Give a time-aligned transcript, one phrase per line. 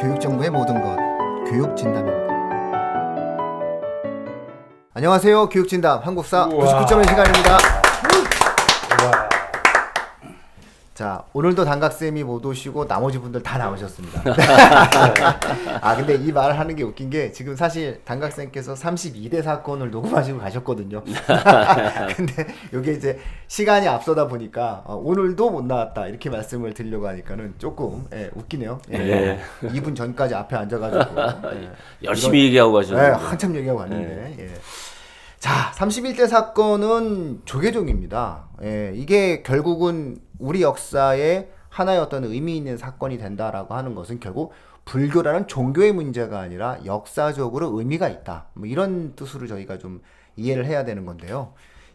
[0.00, 0.96] 교육정보의 모든 것
[1.50, 2.30] 교육진담입니다.
[4.94, 5.48] 안녕하세요.
[5.48, 6.84] 교육진담 한국사 우와.
[6.84, 7.58] 99점의 시간입니다.
[11.00, 14.20] 자, 오늘도 단각쌤이 못 오시고 나머지 분들 다 나오셨습니다.
[15.80, 21.02] 아, 근데 이 말을 하는 게 웃긴 게 지금 사실 단각쌤께서 32대 사건을 녹음하시고 가셨거든요.
[22.14, 23.18] 근데 이게 이제
[23.48, 28.78] 시간이 앞서다 보니까 어, 오늘도 못 나왔다 이렇게 말씀을 드리려고 하니까는 조금 예, 웃기네요.
[28.92, 28.98] 예.
[28.98, 29.40] 네.
[29.62, 31.18] 2분 전까지 앞에 앉아가지고
[31.54, 31.70] 예.
[32.02, 33.24] 열심히 얘기하고 네, 가셨는데.
[33.24, 34.36] 한참 얘기하고 왔는데.
[34.38, 34.50] 예.
[35.38, 38.50] 자, 31대 사건은 조계종입니다.
[38.62, 44.52] 예, 이게 결국은 우리 역사에 하나의 어떤 의미 있는 사건이 된다라고 하는 것은 결국
[44.84, 48.46] 불교라는 종교의 문제가 아니라 역사적으로 의미가 있다.
[48.54, 50.02] 뭐 이런 뜻으로 저희가 좀
[50.36, 51.52] 이해를 해야 되는 건데요.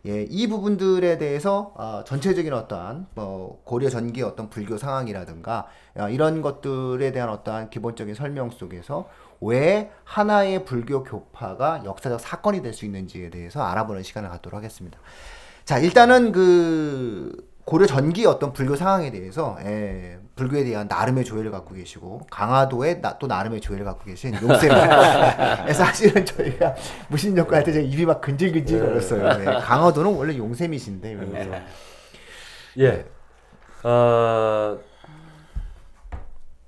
[0.07, 5.65] 예, 이 부분들에 대해서 어, 전체적인 어떠한 뭐 고려 전기 어떤 불교 상황이라든가
[5.97, 9.09] 어, 이런 것들에 대한 어떠한 기본적인 설명 속에서
[9.41, 14.99] 왜 하나의 불교 교파가 역사적 사건이 될 수 있는지에 대해서 알아보는 시간을 갖도록 하겠습니다.
[15.65, 21.73] 자, 일단은 그 고려 전기 어떤 불교 상황에 대해서 예, 불교에 대한 나름의 조예를 갖고
[21.73, 24.69] 계시고 강화도에 나, 또 나름의 조예를 갖고 계신 용쌤.
[25.67, 26.75] 예, 사실은 저희가
[27.09, 29.41] 무신역과 할때 제가 입이 막 근질근질 거렸어요.
[29.41, 31.55] 예, 강화도는 원래 용쌤이신데 이러면서.
[32.79, 33.05] 예.
[33.83, 34.79] 어,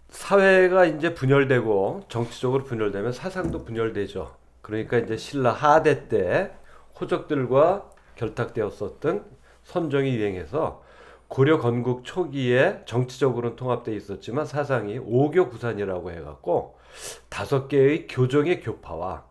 [0.09, 4.35] 사회가 이제 분열되고 정치적으로 분열되면 사상도 분열되죠.
[4.63, 6.51] 그러니까 이제 신라 하대 때
[6.99, 9.25] 호적들과 결탁되었었던
[9.63, 10.86] 선정이 유행해서
[11.27, 16.77] 고려 건국 초기에 정치적으로는 통합돼 있었지만 사상이 오교 구산이라고 해갖고
[17.29, 19.25] 다섯 개의 교정의 교파와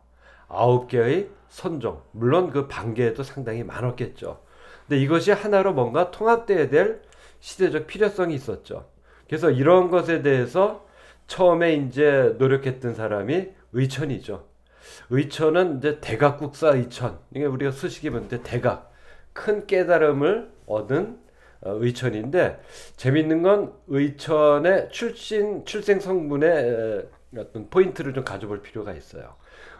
[0.48, 4.40] 아홉 개의 선정 물론 그 반계에도 상당히 많았겠죠.
[4.86, 7.02] 근데 이것이 하나로 뭔가 통합돼야 될
[7.40, 8.88] 시대적 필요성이 있었죠.
[9.26, 10.86] 그래서 이런 것에 대해서
[11.26, 14.46] 처음에 이제 노력했던 사람이 의천이죠.
[15.10, 17.18] 의천은 이제 대각국사 의천.
[17.34, 18.92] 이게 우리가 수식이 뭔데 대각.
[19.32, 21.25] 큰 깨달음을 얻은 어,
[21.62, 22.60] 의천인데
[22.96, 27.02] 재밌는 건 의천의 출신 출생 성분의 에,
[27.38, 29.34] 어떤 포인트를 좀 가져볼 필요가 있어요.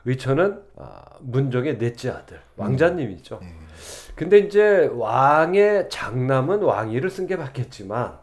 [0.05, 3.41] 의천은 아, 문정의 넷째 아들 왕자님이죠.
[4.15, 8.19] 근데 이제 왕의 장남은 왕위를 쓴 게 맞겠지만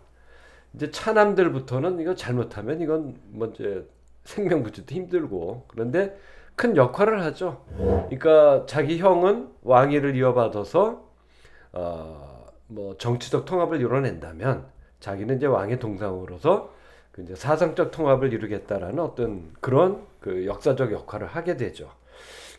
[0.74, 3.88] 이제 차남들부터는 이거 잘못하면 이건 뭐 이제
[4.24, 6.18] 생명부지도 힘들고 그런데
[6.56, 7.66] 큰 역할을 하죠.
[7.78, 11.04] 그러니까 자기 형은 왕위를 이어받아서
[11.74, 12.33] 어
[12.74, 14.66] 뭐 정치적 통합을 이뤄낸다면
[15.00, 16.74] 자기는 이제 왕의 동상으로서
[17.12, 21.92] 그 이제 사상적 통합을 이루겠다라는 어떤 그런 그 역사적 역할을 하게 되죠.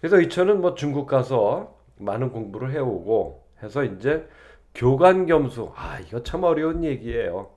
[0.00, 4.28] 그래서 이천은 뭐 중국 가서 많은 공부를 해오고 해서 이제
[4.74, 7.50] 교관겸수 아 이거 참 어려운 얘기예요.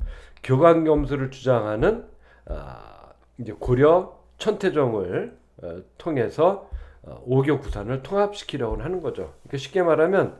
[0.44, 2.06] 교관겸수를 주장하는
[2.46, 6.70] 아, 이제 고려 천태종을 어, 통해서
[7.04, 9.34] 어, 오교 구산을 통합시키려고 하는 거죠.
[9.44, 10.38] 그러니까 쉽게 말하면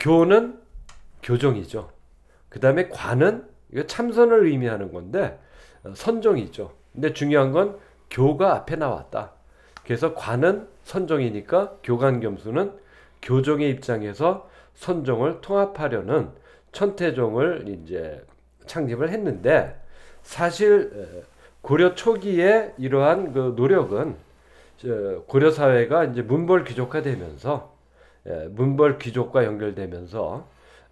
[0.00, 0.63] 교는
[1.24, 1.90] 교정이죠.
[2.48, 5.38] 그 다음에 관은 이거 참선을 의미하는 건데
[5.82, 6.72] 어, 선종이죠.
[6.92, 7.78] 근데 중요한 건
[8.10, 9.32] 교가 앞에 나왔다.
[9.84, 12.72] 그래서 관은 선종이니까 교관겸수는
[13.22, 16.30] 교종의 입장에서 선종을 통합하려는
[16.72, 18.24] 천태종을 이제
[18.66, 19.80] 창립을 했는데
[20.22, 21.22] 사실 에,
[21.60, 24.16] 고려 초기에 이러한 그 노력은
[24.76, 27.74] 저 고려 사회가 이제 문벌 귀족화되면서
[28.26, 30.46] 예, 문벌 귀족과 연결되면서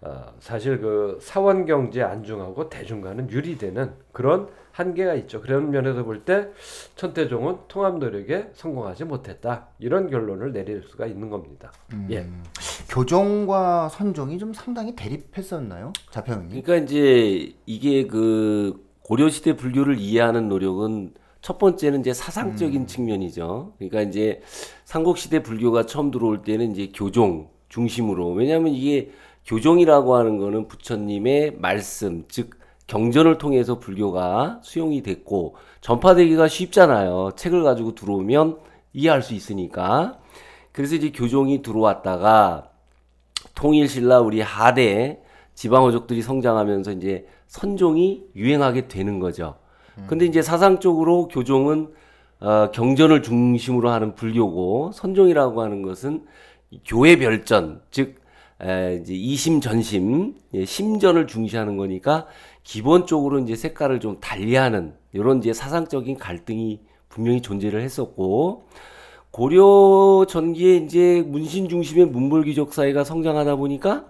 [0.05, 5.39] 어, 사실 그 사원 경제 안중하고 대중과는 유리되는 그런 한계가 있죠.
[5.39, 6.47] 그런 면에서 볼 때
[6.95, 11.71] 천태종은 통합 노력에 성공하지 못했다 이런 결론을 내릴 수가 있는 겁니다.
[12.09, 12.27] 예.
[12.89, 15.93] 교종과 선종이 좀 상당히 대립했었나요?
[16.11, 16.61] 자평님?
[16.63, 23.73] 그러니까 이제 이게 그 고려 시대 불교를 이해하는 노력은 첫 번째는 이제 사상적인 측면이죠.
[23.77, 24.41] 그러니까 이제
[24.85, 29.11] 삼국 시대 불교가 처음 들어올 때는 이제 교종 중심으로 왜냐하면 이게
[29.45, 32.51] 교종이라고 하는 거는 부처님의 말씀 즉
[32.87, 37.31] 경전을 통해서 불교가 수용이 됐고 전파되기가 쉽잖아요.
[37.35, 38.59] 책을 가지고 들어오면
[38.93, 40.19] 이해할 수 있으니까.
[40.71, 42.69] 그래서 이제 교종이 들어왔다가
[43.55, 45.21] 통일신라 우리 하대
[45.53, 49.55] 지방어족들이 성장하면서 이제 선종이 유행하게 되는 거죠.
[50.07, 51.93] 근데 이제 사상적으로 교종은
[52.39, 56.25] 어, 경전을 중심으로 하는 불교고 선종이라고 하는 것은
[56.85, 58.15] 교회 별전 즉
[58.63, 62.27] 에, 이제 이심 전심 예, 심전을 중시하는 거니까
[62.63, 66.79] 기본적으로 이제 색깔을 좀 달리하는 이런 이제 사상적인 갈등이
[67.09, 68.63] 분명히 존재를 했었고
[69.31, 74.05] 고려 전기에 이제 문신 중심의 문벌귀족 사회가 성장하다 보니까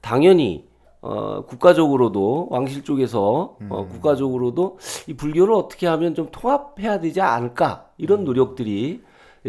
[0.00, 0.66] 당연히
[1.00, 7.88] 어, 국가적으로도 왕실 쪽에서 어, 국가적으로도 이 불교를 어떻게 하면 좀 통합해야 되지 않을까?
[7.96, 9.02] 이런 노력들이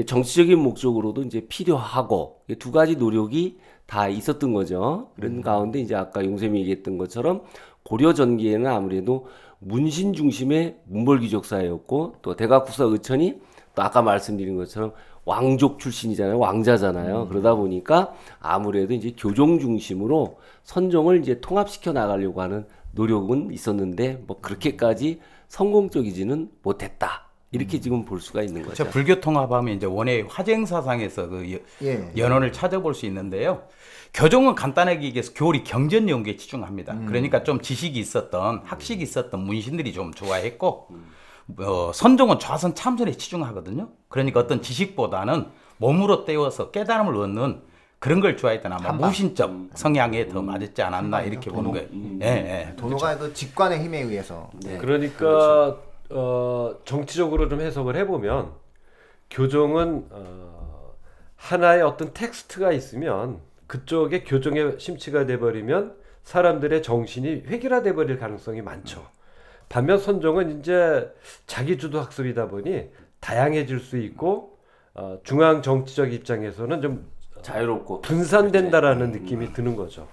[0.05, 3.57] 정치적인 목적으로도 이제 필요하고 이두 가지 노력이
[3.87, 5.09] 다 있었던 거죠.
[5.15, 7.41] 그런 가운데 이제 아까 용샘이 얘기했던 것처럼
[7.83, 9.27] 고려 전기에는 아무래도
[9.59, 13.39] 문신 중심의 문벌귀족 사회였고 또 대각국사 의천이
[13.73, 14.91] 또 아까 말씀드린 것처럼
[15.23, 16.37] 왕족 출신이잖아요.
[16.37, 17.27] 왕자잖아요.
[17.29, 25.19] 그러다 보니까 아무래도 이제 교종 중심으로 선종을 이제 통합시켜 나가려고 하는 노력은 있었는데 뭐 그렇게까지
[25.47, 27.23] 성공적이지는 못했다.
[27.51, 28.75] 이렇게 지금 볼 수가 있는 거죠.
[28.83, 32.09] 저 불교 통합하면 이제 원의 화쟁 사상에서 그 여- 예.
[32.17, 33.63] 연원을 찾아볼 수 있는데요.
[34.17, 36.97] 교종은 간단하게 얘기해서 교리 경전 연구에 치중합니다.
[37.05, 40.87] 그러니까 좀 지식이 있었던 학식이 있었던 문신들이 좀 좋아했고
[41.59, 43.89] 어, 선종은 좌선 참선에 치중하거든요.
[44.09, 45.45] 그러니까 어떤 지식보다는
[45.77, 47.61] 몸으로 때워서 깨달음을 얻는
[47.99, 51.87] 그런 걸 좋아했던 아마 무신적 성향에 더 맞았지 않았나 이렇게 보는 거예요.
[52.21, 52.25] 예,
[52.71, 52.75] 예.
[52.75, 54.79] 도노가 그 직관의 힘에 의해서 네.
[54.79, 55.77] 그러니까
[56.09, 58.51] 어, 정치적으로 좀 해석을 해보면
[59.29, 60.95] 교종은 어,
[61.35, 69.05] 하나의 어떤 텍스트가 있으면 그쪽에 교종의 심취가 돼버리면 사람들의 정신이 획일화돼 버릴 가능성이 많죠.
[69.69, 71.11] 반면 선종은 이제
[71.45, 74.57] 자기주도 학습이다 보니 다양해질 수 있고
[74.93, 77.05] 어, 중앙 정치적 입장에서는 좀
[77.41, 80.07] 자유롭고 분산된다라는 느낌이 드는 거죠.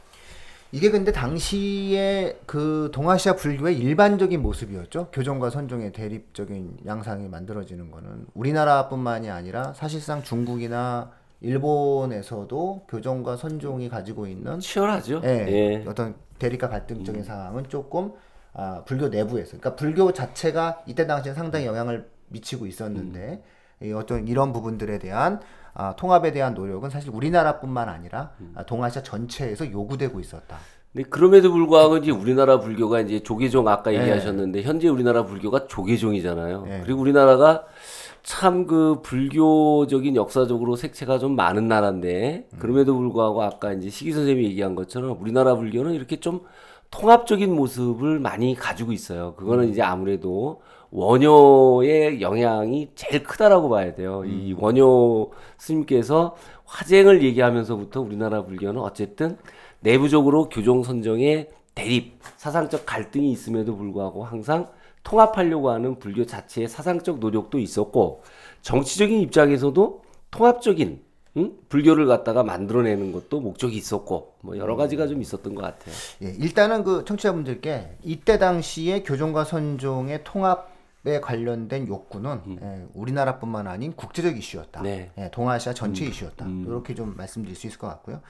[0.73, 5.09] 이게 근데 당시에 그 동아시아 불교의 일반적인 모습이었죠.
[5.13, 11.13] 교종과 선종의 대립적인 양상이 만들어지는 거는 우리나라뿐만이 아니라 사실상 중국이나
[11.45, 15.21] 일본에서도 교종과 선종이 가지고 있는 치열하죠.
[15.25, 15.85] 예, 예.
[15.87, 18.13] 어떤 대립과 갈등적인 상황은 조금
[18.55, 23.43] 아, 불교 내부에서 그러니까 불교 자체가 이때 당시에 상당히 영향을 미치고 있었는데
[23.83, 25.41] 이 어떤 이런 부분들에 대한
[25.75, 30.57] 아, 통합에 대한 노력은 사실 우리나라뿐만 아니라 아, 동아시아 전체에서 요구되고 있었다.
[30.93, 34.01] 근데 그럼에도 불구하고 이제 우리나라 불교가 이제 조계종 아까 네.
[34.01, 36.63] 얘기하셨는데 현재 우리나라 불교가 조계종이잖아요.
[36.63, 36.81] 네.
[36.85, 37.65] 그리고 우리나라가
[38.25, 44.75] 참 그 불교적인 역사적으로 색채가 좀 많은 나라인데 그럼에도 불구하고 아까 이제 시기 선생님이 얘기한
[44.75, 46.41] 것처럼 우리나라 불교는 이렇게 좀
[46.91, 49.35] 통합적인 모습을 많이 가지고 있어요.
[49.35, 54.25] 그거는 이제 아무래도 원효의 영향이 제일 크다라고 봐야 돼요.
[54.25, 59.37] 이 원효 스님께서 화쟁을 얘기하면서부터 우리나라 불교는 어쨌든
[59.81, 64.69] 내부적으로 교종 선정의 대립, 사상적 갈등이 있음에도 불구하고 항상
[65.05, 68.23] 통합하려고 하는 불교 자체의 사상적 노력도 있었고
[68.63, 71.05] 정치적인 입장에서도 통합적인
[71.37, 71.53] 응?
[71.69, 75.95] 불교를 갖다가 만들어내는 것도 목적이 있었고 뭐 여러 가지가 좀 있었던 것 같아요.
[76.23, 84.39] 예, 일단은 그 청취자분들께 이때 당시에 교종과 선종의 통합에 관련된 욕구는 예, 우리나라뿐만 아닌 국제적
[84.39, 84.83] 이슈였다.
[84.83, 85.11] 네.
[85.19, 86.47] 예, 동아시아 전체 이슈였다.
[86.67, 88.21] 이렇게 좀 말씀드릴 수 있을 것 같고요.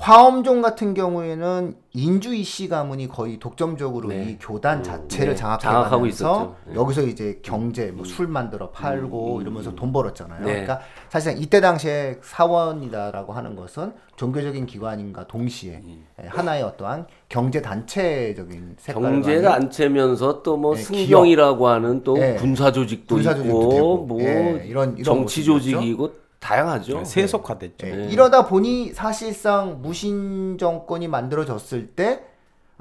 [0.00, 4.30] 화엄종 같은 경우에는 인주이 씨 가문이 거의 독점적으로 네.
[4.30, 6.56] 이 교단 자체를 네, 장악하고 있었죠.
[6.66, 6.74] 네.
[6.74, 10.40] 여기서 이제 경제 뭐 술 만들어 팔고 이러면서 돈 벌었잖아요.
[10.40, 10.52] 네.
[10.52, 10.80] 그러니까
[11.10, 15.82] 사실상 이때 당시에 사원이다라고 하는 것은 종교적인 기관인가 동시에
[16.22, 22.36] 예, 하나의 어떠한 경제 단체적인 색깔을 경제 단체면서 또뭐 네, 승경이라고 하는 또 네.
[22.36, 25.44] 군사 조직도 군사 조직도 있고 되고, 뭐 예, 이런- 이런 정치.
[25.44, 27.04] 조직이고 다양하죠.
[27.04, 27.86] 세속화됐죠.
[27.86, 32.24] 예, 이러다 보니 사실상 무신 정권이 만들어졌을 때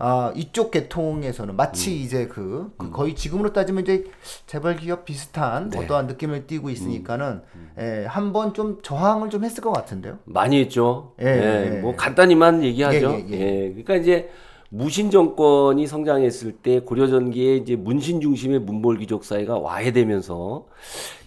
[0.01, 4.06] 아, 이쪽 계통에서는 마치 이제 그, 그 거의 지금으로 따지면 이제
[4.47, 7.41] 재벌 기업 비슷한 어떠한 느낌을 띠고 있으니까는
[7.79, 10.19] 예, 한번 좀 저항을 좀 했을 것 같은데요.
[10.24, 11.12] 많이 했죠.
[11.22, 11.95] 예, 예, 예, 뭐 예.
[11.98, 13.12] 간단히만 얘기하죠.
[13.12, 14.29] 예, 예, 예, 그러니까 이제
[14.69, 20.65] 무신 정권이 성장했을 때 고려 전기에 이제 문신 중심의 문벌 귀족 사회가 와해되면서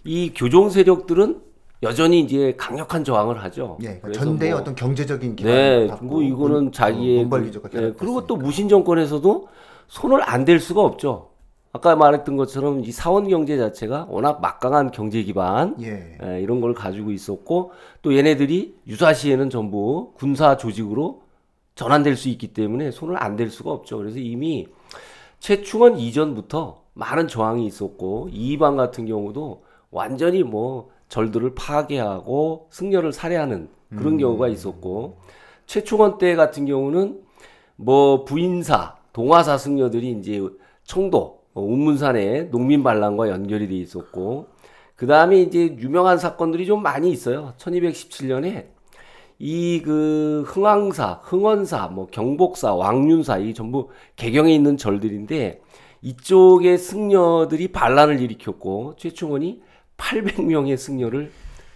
[0.05, 1.52] 이 교종 세력들은
[1.83, 3.77] 여전히 이제 강력한 저항을 하죠.
[3.83, 8.25] 예, 그러니까 전대의 뭐 어떤 경제적인 기반을 네, 뭐 이거는 문- 자기의 그- 예, 그리고
[8.27, 9.49] 또 무신 정권에서도
[9.89, 11.31] 손을 안 댈 수가 없죠.
[11.75, 16.19] 아까 말했던 것처럼 이 사원 경제 자체가 워낙 막강한 경제 기반 예.
[16.23, 17.73] 예, 이런 걸 가지고 있었고
[18.03, 21.23] 또 얘네들이 유사시에는 전부 군사 조직으로
[21.75, 23.97] 전환될 수 있기 때문에 손을 안 댈 수가 없죠.
[23.97, 24.69] 그래서 이미
[25.41, 34.17] 최충원 이전부터 많은 저항이 있었고 이방 같은 경우도 완전히 뭐 절들을 파괴하고 승려를 살해하는 그런
[34.17, 35.19] 경우가 있었고
[35.67, 37.21] 최충원 때 같은 경우는
[37.77, 40.41] 뭐 부인사, 동화사 승려들이 이제
[40.85, 44.47] 청도, 어, 운문산의 농민 반란과 연결이 돼 있었고
[44.97, 47.53] 그 다음에 이제 유명한 사건들이 좀 많이 있어요.
[47.59, 48.69] 1217년에
[49.39, 55.61] 이 그 흥왕사, 흥원사, 뭐 경복사, 왕윤사 이 전부 개경에 있는 절들인데
[56.01, 59.61] 이쪽의 승려들이 반란을 일으켰고 최충원이
[60.03, 61.31] 800명의 승려를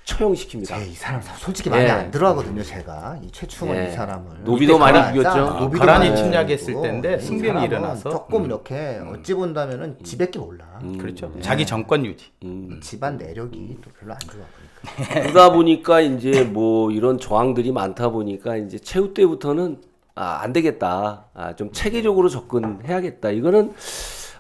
[0.04, 0.66] 처형시킵니다.
[0.66, 1.90] 제 이 사람 솔직히 많이 예.
[1.90, 2.62] 안 들어하거든요.
[2.62, 3.88] 제가 이 최충원 예.
[3.88, 5.58] 이 사람을 노비도 많이 죽였죠.
[5.58, 8.46] 노비도 거란이 많이 침략했을 죽이고 때인데 이 승병이 사람은 일어나서 조금 음.
[8.46, 10.64] 이렇게 어찌 본다면은 지밖에 몰라.
[11.00, 11.32] 그렇죠.
[11.40, 12.26] 자기 정권 유지.
[12.44, 12.78] 음.
[12.80, 15.22] 집안 내력이 또 별로 안 좋아 보니까.
[15.32, 19.80] 그러다 보니까 이제 뭐 이런 저항들이 많다 보니까 이제 최후 때부터는
[20.14, 21.24] 아, 안 되겠다.
[21.34, 23.30] 아, 좀 체계적으로 접근해야겠다.
[23.30, 23.74] 이거는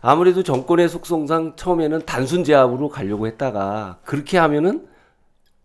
[0.00, 4.86] 아무래도 정권의 속성상 처음에는 단순 제압으로 가려고 했다가 그렇게 하면은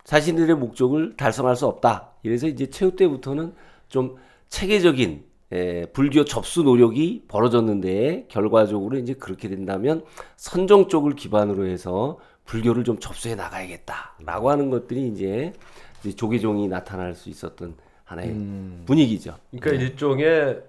[0.03, 2.11] 자신들의 목적을 달성할 수 없다.
[2.23, 3.53] 이래서 이제 최후 때부터는
[3.87, 4.15] 좀
[4.49, 10.03] 체계적인 예, 불교 접수 노력이 벌어졌는데 결과적으로 이제 그렇게 된다면
[10.37, 15.51] 선정 쪽을 기반으로 해서 불교를 좀 접수해 나가야겠다라고 하는 것들이 이제,
[15.99, 18.35] 이제 조계종이 나타날 수 있었던 하나의
[18.85, 19.37] 분위기죠.
[19.51, 20.61] 그러니까 일종의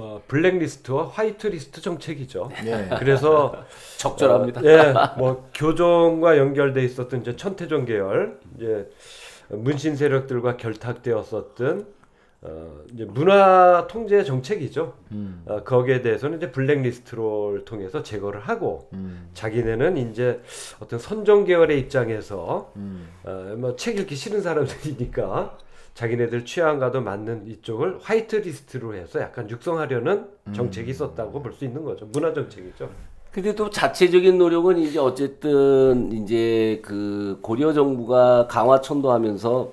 [0.00, 2.50] 어, 블랙리스트와 화이트리스트 정책이죠.
[2.66, 2.88] 예.
[3.00, 3.64] 그래서
[3.98, 4.60] 적절합니다.
[4.60, 8.88] 어, 예, 뭐 교종과 연결돼 있었던 이제 천태종 계열, 이제
[9.48, 11.97] 문신 세력들과 결탁되었었던
[12.40, 14.94] 어, 이제 문화 통제 정책이죠.
[15.10, 15.42] 음.
[15.46, 19.28] 어, 거기에 대해서는 이제 블랙리스트를 통해서 제거를 하고 음.
[19.34, 20.40] 자기네는 이제
[20.78, 23.08] 어떤 선정 계열의 입장에서 음.
[23.24, 25.58] 어, 뭐책 읽기 싫은 사람들이니까
[25.94, 32.06] 자기네들 취향과도 맞는 이쪽을 화이트 리스트로 해서 약간 육성하려는 정책이 있었다고 볼 수 있는 거죠.
[32.12, 32.88] 문화 정책이죠.
[33.32, 39.72] 근데 또 자체적인 노력은 이제 어쨌든 이제 그 고려 정부가 강화 천도하면서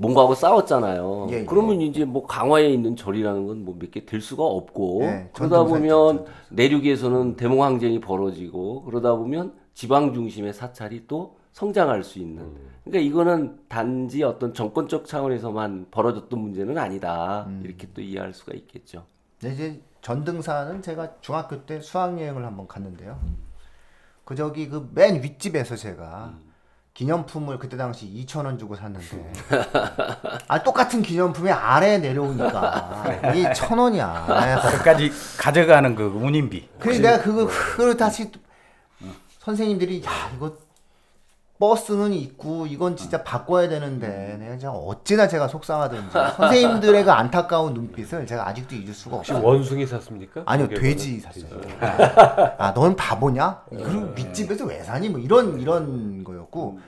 [0.00, 1.26] 뭔가하고 싸웠잖아요.
[1.30, 1.44] 예, 예.
[1.44, 5.64] 그러면 이제 뭐 강화에 있는 절이라는 건 뭐 몇 개 될 수가 없고 예, 그러다
[5.64, 12.54] 보면 있죠, 내륙에서는 대몽 항쟁이 벌어지고 그러다 보면 지방 중심의 사찰이 또 성장할 수 있는.
[12.84, 17.46] 그러니까 이거는 단지 어떤 정권적 차원에서만 벌어졌던 문제는 아니다.
[17.62, 19.04] 이렇게 또 이해할 수가 있겠죠.
[19.38, 23.18] 근데 이제 전등산은 제가 중학교 때 수학여행을 한번 갔는데요.
[24.24, 26.34] 그 저기 그 맨 윗집에서 제가
[26.94, 29.32] 기념품을 그때 당시 2천 원 주고 샀는데
[30.48, 33.04] 아 똑같은 기념품이 아래 내려오니까
[33.34, 34.06] 이게 천 원이야.
[34.06, 36.68] 아, 끝까지 가져가는 그 운임비.
[36.78, 38.40] 그래서 내가 그거 그걸 다시 또
[39.38, 40.56] 선생님들이 야 이거
[41.60, 48.26] 버스는 있고 이건 진짜 바꿔야 되는데 내가 진짜 어찌나 제가 속상하든지 선생님들의 그 안타까운 눈빛을
[48.26, 49.46] 제가 아직도 잊을 수가 혹시 없어요.
[49.46, 50.42] 원숭이 샀습니까?
[50.46, 51.20] 아니요 돼지?
[51.20, 51.60] 샀어요.
[52.58, 53.62] 아 넌 바보냐?
[53.68, 55.10] 그리고 윗집에서 왜 사니?
[55.10, 56.80] 뭐 이런 이런 거였고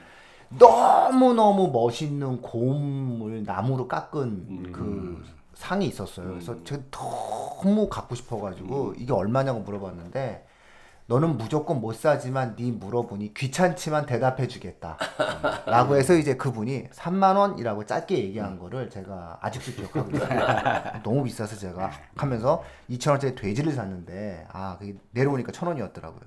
[0.59, 5.23] 너무 너무 멋있는 곰을 나무로 깎은 그
[5.55, 6.29] 상이 있었어요.
[6.31, 10.47] 그래서 제가 너무 갖고 싶어가지고 이게 얼마냐고 물어봤는데
[11.12, 14.97] 너는 무조건 못 사지만 네 물어보니 귀찮지만 대답해 주겠다.
[15.66, 21.02] 라고 해서 이제 그분이 3만 원이라고 짧게 얘기한 거를 제가 아직도 기억하고 있어요.
[21.02, 26.23] 너무 비싸서 제가 하면서 2천 원짜리 돼지를 샀는데 아 그게 내려오니까 천 원이었더라고요.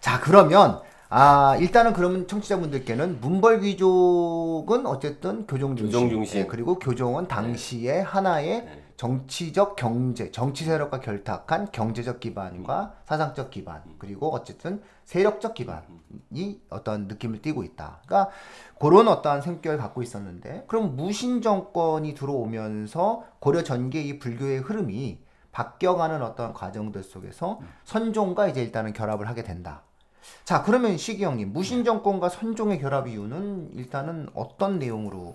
[0.00, 6.40] 자 그러면 아 일단은 그러면 청취자분들께는 문벌 귀족은 어쨌든 교종 중심, 교종 중심.
[6.40, 14.34] 예, 그리고 교종은 당시에 하나의 정치적 경제 정치 세력과 결탁한 경제적 기반과 사상적 기반 그리고
[14.34, 18.00] 어쨌든 세력적 기반이 어떤 느낌을 띠고 있다.
[18.06, 18.32] 그러니까
[18.80, 25.20] 그런 어떠한 생격을 갖고 있었는데 그럼 무신 정권이 들어오면서 고려 전개 이 불교의 흐름이
[25.52, 29.82] 바뀌어가는 어떤 과정들 속에서 선종과 이제 일단은 결합을 하게 된다.
[30.44, 35.34] 자 그러면 시기 형님 무신 정권과 선종의 결합 이유는 일단은 어떤 내용으로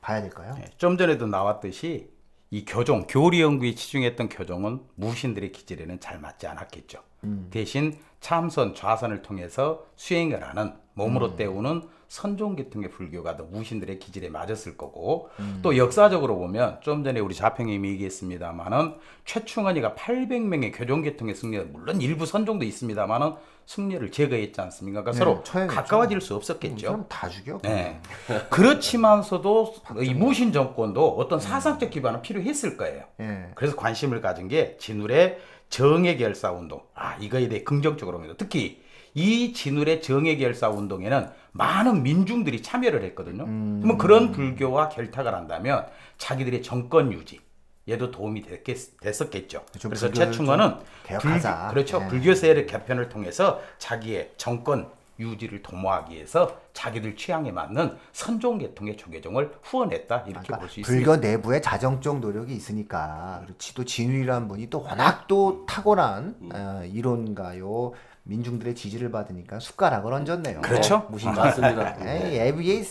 [0.00, 0.54] 봐야 될까요?
[0.56, 2.10] 네, 좀 전에도 나왔듯이
[2.50, 7.02] 이 교종, 교리 연구에 치중했던 교종은 무신들의 기질에는 잘 맞지 않았겠죠.
[7.50, 14.76] 대신 참선, 좌선을 통해서 수행을 하는 몸으로 때우는 선종 계통의 불교가 더 무신들의 기질에 맞았을
[14.76, 15.30] 거고
[15.62, 18.94] 또 역사적으로 보면 좀 전에 우리 자평님이 얘기했습니다만은
[19.26, 23.34] 최충원이가 800명의 교종 계통의 승려 물론 일부 선종도 있습니다만은
[23.66, 25.02] 승려를 제거했지 않습니까?
[25.02, 25.74] 그러니까 네, 서로 처형했죠.
[25.74, 26.86] 가까워질 수이 없었겠죠.
[26.86, 27.58] 사람 다 죽여.
[27.62, 28.00] 네.
[28.50, 33.04] 그렇지만서도 이 무신 정권도 어떤 사상적 기반은 필요했을 거예요.
[33.20, 33.50] 예.
[33.54, 36.82] 그래서 관심을 가진 게 진울의 정의 결사 운동.
[36.94, 38.34] 아, 이거에 대해 긍정적으로 봅니다.
[38.38, 38.82] 특히
[39.14, 43.44] 이 진울의 정의 결사 운동에는 많은 민중들이 참여를 했거든요.
[43.44, 45.86] 그러면 그런 불교와 결탁을 한다면
[46.18, 47.40] 자기들의 정권 유지
[47.88, 49.64] 얘도 도움이 됐겠, 됐었겠죠.
[49.78, 51.68] 좀 그래서 최충원은 좀 개혁하자.
[51.70, 52.00] 그렇죠.
[52.00, 52.08] 네.
[52.08, 59.52] 불교 세력 개편을 통해서 자기의 정권 유지를 도모하기 위해서 자기들 취향에 맞는 선종 계통의 조계종을
[59.62, 61.04] 후원했다 이렇게 그러니까 볼수 있습니다.
[61.04, 67.92] 불교 내부에 자정적 노력이 있으니까 그리고 지도 진우이라는 분이 또 워낙 또 탁월한 어, 이론가요
[68.24, 70.60] 민중들의 지지를 받으니까 숟가락을 얹었네요.
[70.60, 71.06] 그렇죠.
[71.10, 71.96] 무신 맞습니다.
[72.04, 72.82] 에이, 에브리에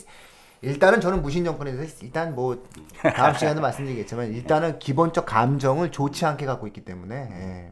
[0.62, 2.64] 일단은 저는 무신 정권에 대해서 일단 뭐
[3.16, 7.72] 다음 시간에 말씀드리겠지만 일단은 기본적 감정을 좋지 않게 갖고 있기 때문에 예.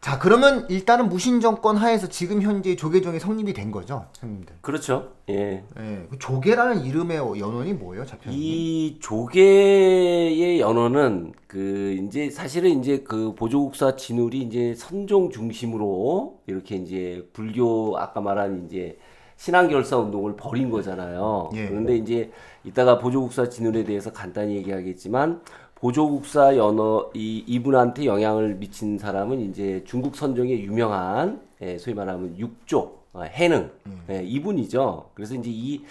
[0.00, 4.56] 자 그러면 일단은 무신 정권 하에서 지금 현재 조계종이 성립이 된 거죠, 형님들.
[4.62, 5.12] 그렇죠.
[5.28, 5.62] 예.
[5.78, 8.40] 예, 그 조계라는 이름의 연원이 뭐예요, 자편님?
[8.40, 17.28] 이 조개의 연어는 그 이제 사실은 이제 그 보조국사 진울이 이제 선종 중심으로 이렇게 이제
[17.34, 18.96] 불교 아까 말한 이제
[19.36, 21.50] 신앙결사 운동을 벌인 거잖아요.
[21.54, 21.68] 예.
[21.68, 22.30] 그런데 이제
[22.64, 25.42] 이따가 보조국사 진울에 대해서 간단히 얘기하겠지만
[25.80, 33.00] 보조국사 연어 이 이분한테 영향을 미친 사람은 이제 중국 선종의 유명한 예, 소위 말하면 육조
[33.14, 33.70] 어, 해능
[34.10, 35.10] 예, 이분이죠.
[35.14, 35.82] 그래서 이제 이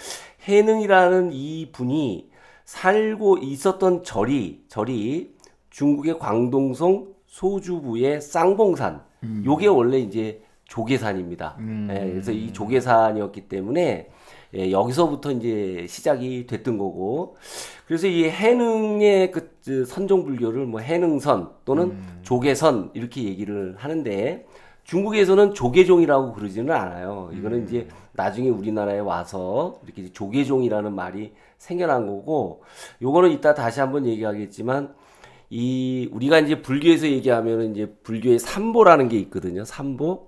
[0.48, 2.29] 해능이라는 이 분이
[2.65, 5.34] 살고 있었던 절이 절이
[5.72, 9.01] 중국의 광동성 소주부의 쌍봉산.
[9.43, 11.58] 요게 원래 이제 조계산입니다.
[11.89, 14.10] 예, 그래서 이 조계산이었기 때문에
[14.55, 17.35] 예, 여기서부터 이제 시작이 됐던 거고.
[17.85, 24.45] 그래서 이 해능의 그, 그 선종 불교를 뭐 해능선 또는 조계선 이렇게 얘기를 하는데
[24.89, 27.29] 중국에서는 조계종이라고 그러지는 않아요.
[27.33, 32.63] 이거는 이제 나중에 우리나라에 와서 이렇게 조계종이라는 말이 생겨난 거고,
[33.01, 34.95] 요거는 이따 다시 한번 얘기하겠지만,
[35.51, 39.63] 이 우리가 이제 불교에서 얘기하면은 이제 불교의 삼보라는 게 있거든요.
[39.63, 40.27] 삼보.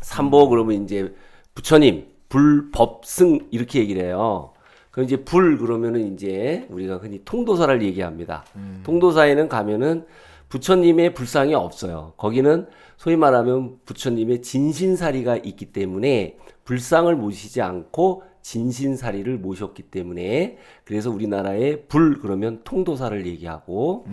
[0.00, 1.14] 삼보 그러면 이제
[1.54, 4.52] 부처님, 불, 법, 승 이렇게 얘기를 해요.
[4.90, 8.44] 그럼 이제 불 그러면은 이제 우리가 흔히 통도사를 얘기합니다.
[8.82, 10.04] 통도사에는 가면은
[10.48, 12.14] 부처님의 불상이 없어요.
[12.16, 12.66] 거기는
[12.96, 22.20] 소위 말하면 부처님의 진신사리가 있기 때문에 불상을 모시지 않고 진신사리를 모셨기 때문에 그래서 우리나라에 불
[22.20, 24.06] 그러면 통도사를 얘기하고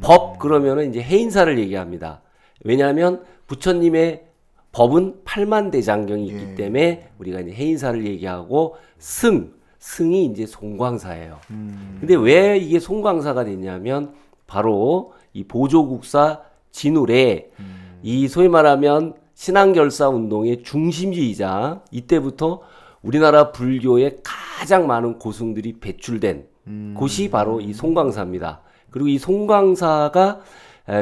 [0.00, 2.22] 법 그러면은 이제 해인사를 얘기합니다.
[2.64, 4.24] 왜냐하면 부처님의
[4.72, 6.54] 법은 팔만대장경이 있기 예.
[6.54, 11.38] 때문에 우리가 이제 해인사를 얘기하고 승 승이 이제 송광사예요.
[12.00, 14.14] 근데 왜 이게 송광사가 됐냐면
[14.46, 17.50] 바로 이 보조국사 진울에
[18.02, 22.60] 이 소위 말하면 신앙결사 운동의 중심지이자 이때부터
[23.02, 26.46] 우리나라 불교에 가장 많은 고승들이 배출된
[26.94, 28.60] 곳이 바로 이 송광사입니다.
[28.90, 30.40] 그리고 이 송광사가 에,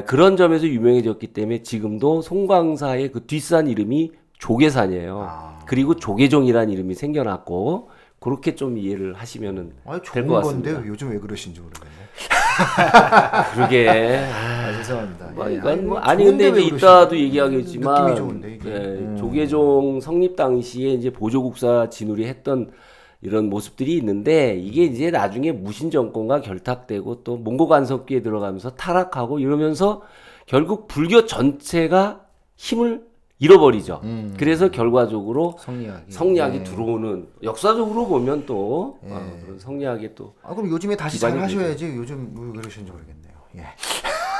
[0.06, 5.26] 그런 점에서 유명해졌기 때문에 지금도 송광사의 그 뒷산 이름이 조계산이에요.
[5.28, 5.58] 아.
[5.66, 10.92] 그리고 조계종이라는 이름이 생겨났고 그렇게 좀 이해를 하시면은 아니 될 좋은 것 건데 같습니다.
[10.92, 11.90] 요즘 왜 그러신지 모르겠네.
[13.54, 15.26] 그러게 아, 죄송합니다.
[15.34, 16.76] 뭐 예, 이건 뭐 좋은데 아니 근데 왜 이제?
[16.76, 18.70] 이따도 얘기하겠지만 느낌이 좋은데 이게.
[18.70, 19.16] 예, 음.
[19.18, 22.70] 조계종 성립 당시에 이제 보조국사 진울이 했던
[23.22, 30.02] 이런 모습들이 있는데 이게 이제 나중에 무신 정권과 결탁되고 또 몽고 간섭기에 들어가면서 타락하고 이러면서
[30.46, 33.04] 결국 불교 전체가 힘을
[33.38, 34.00] 잃어버리죠.
[34.04, 34.34] 음.
[34.38, 36.12] 그래서 결과적으로 성리학이.
[36.12, 36.62] 성리학이 예.
[36.64, 39.12] 들어오는 역사적으로 보면 또 예.
[39.12, 41.86] 어, 그런 성리학이 또 아 그럼 요즘에 다시 잘 하셔야지.
[41.96, 43.32] 요즘 왜 그러시는지 모르겠네요.
[43.56, 43.64] 예.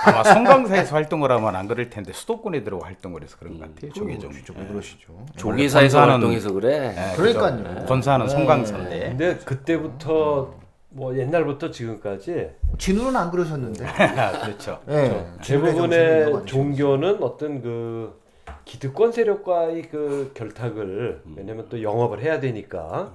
[0.05, 3.93] 아마 성광사에서 활동을 하면 안 그럴 텐데 수도권에 들어 활동을 해서 그런 것 같아요.
[3.93, 4.33] 조계종.
[4.33, 5.27] 진짜 왜 그러시죠?
[5.37, 6.95] 조계사에서 권사는- 활동해서 그래.
[6.97, 7.85] 예, 그러니까요.
[7.87, 9.01] 권사는 성광사인데.
[9.11, 10.55] 근데 그때부터
[10.91, 13.85] 뭐 옛날부터 지금까지 진우는 안 그러셨는데.
[14.45, 14.81] 그렇죠.
[14.89, 15.27] 예.
[15.43, 16.47] 대부분의.
[16.47, 18.19] 종교는 어떤 그
[18.65, 23.13] 기득권 세력과의 그 결탁을 왜냐면 또 영업을 해야 되니까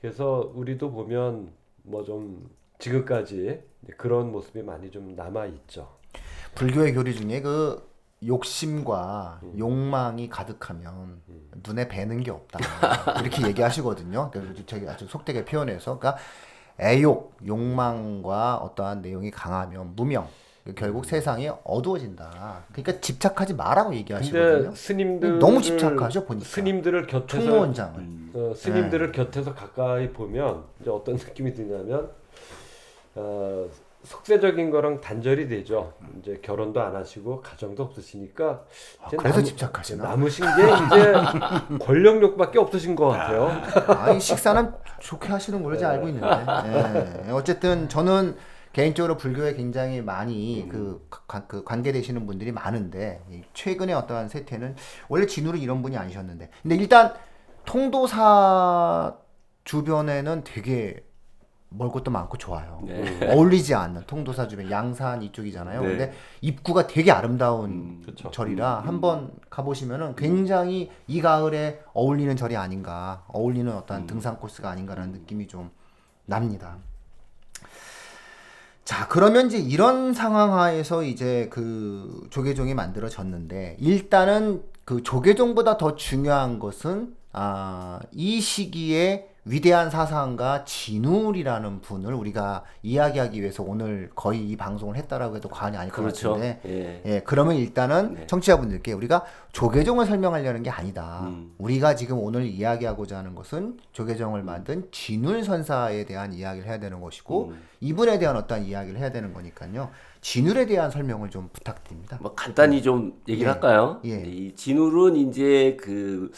[0.00, 1.50] 그래서 우리도 보면
[1.82, 3.60] 뭐 좀 지금까지
[3.96, 5.88] 그런 모습이 많이 좀 남아 있죠.
[6.54, 7.88] 불교의 교리 중에 그
[8.26, 11.22] 욕심과 욕망이 가득하면
[11.66, 14.30] 눈에 뵈는 게 없다 이렇게 얘기하시거든요.
[14.32, 16.20] 그래서 저기 아주 속되게 표현해서 그러니까
[16.78, 20.28] 애욕, 욕망과 어떠한 내용이 강하면 무명
[20.76, 22.64] 결국 세상이 어두워진다.
[22.72, 24.74] 그러니까 집착하지 마라고 얘기하시거든요.
[24.74, 26.46] 스님들 너무 집착하죠, 보니까.
[26.46, 32.10] 스님들을 곁에서 총무원장을 어, 스님들을 곁에서 가까이 보면 이제 어떤 느낌이 드냐면
[33.14, 33.66] 어,
[34.02, 35.92] 속세적인 거랑 단절이 되죠.
[36.18, 38.64] 이제 결혼도 안 하시고 가정도 없으시니까
[39.02, 40.02] 아, 그래서 남으- 집착하시나?
[40.04, 41.12] 남으신 게 이제
[41.84, 43.48] 권력욕밖에 없으신 것 같아요.
[43.98, 47.30] 아니 식사는 좋게 하시는 걸로 이제 알고 있는데 예.
[47.32, 48.36] 어쨌든 저는
[48.72, 54.76] 개인적으로 불교에 굉장히 많이 그, 관- 그 관계되시는 분들이 많은데 이 최근에 어떠한 세태는
[55.08, 57.12] 원래 진우는 이런 분이 아니셨는데 근데 일단
[57.66, 59.16] 통도사
[59.64, 61.04] 주변에는 되게
[61.70, 62.82] 멀 곳도 많고 좋아요.
[63.28, 65.82] 어울리지 않는 통도사 주변 양산 이쪽이잖아요.
[65.82, 65.88] 네.
[65.88, 68.30] 근데 입구가 되게 아름다운 그쵸.
[68.30, 75.46] 절이라 한번 가보시면은 굉장히 이 가을에 어울리는 절이 아닌가, 어울리는 어떤 등산 코스가 아닌가라는 느낌이
[75.46, 75.70] 좀
[76.26, 76.76] 납니다.
[78.84, 86.58] 자, 그러면 이제 이런 상황 하에서 이제 그 조계종이 만들어졌는데 일단은 그 조계종보다 더 중요한
[86.58, 94.94] 것은 아, 이 시기에 위대한 사상가 진울이라는 분을 우리가 이야기하기 위해서 오늘 거의 이 방송을
[94.94, 96.34] 했다라고 해도 과언이 아닐 것 그렇죠.
[96.34, 97.02] 같은데 예.
[97.04, 98.26] 예, 그러면 일단은 네.
[98.28, 101.22] 청취자분들께 우리가 조계종을 설명하려는 게 아니다.
[101.24, 101.52] 음.
[101.58, 107.48] 우리가 지금 오늘 이야기하고자 하는 것은 조계종을 만든 진울 선사에 대한 이야기를 해야 되는 것이고
[107.48, 107.60] 음.
[107.80, 109.90] 이분에 대한 어떤 이야기를 해야 되는 거니까요.
[110.20, 112.18] 진울에 대한 설명을 좀 부탁드립니다.
[112.20, 113.52] 뭐 간단히 좀 얘기를 예.
[113.52, 114.00] 할까요?
[114.04, 114.22] 예.
[114.26, 116.30] 이 진울은 이제 그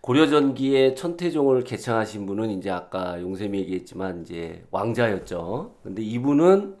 [0.00, 5.74] 고려 전기에 천태종을 개창하신 분은 이제 아까 용샘이 얘기했지만 이제 왕자였죠.
[5.82, 6.76] 근데 이분은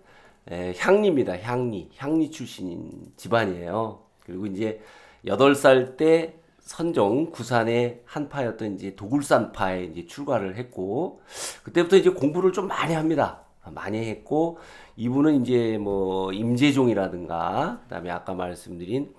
[0.50, 1.38] 에, 향리입니다.
[1.40, 1.88] 향리.
[1.96, 4.00] 향리 출신인 집안이에요.
[4.24, 4.80] 그리고 이제
[5.26, 11.20] 여덟 살 때 선종 구산의 한파였던 이제 도굴산파에 이제 출가를 했고
[11.64, 13.42] 그때부터 이제 공부를 좀 많이 합니다.
[13.74, 14.58] 많이 했고
[14.96, 19.12] 이분은 이제 뭐 임재종이라든가 그다음에 아까 말씀드린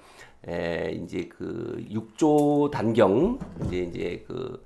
[0.47, 4.63] 에 이제 그 육조 단경 이제 이제 그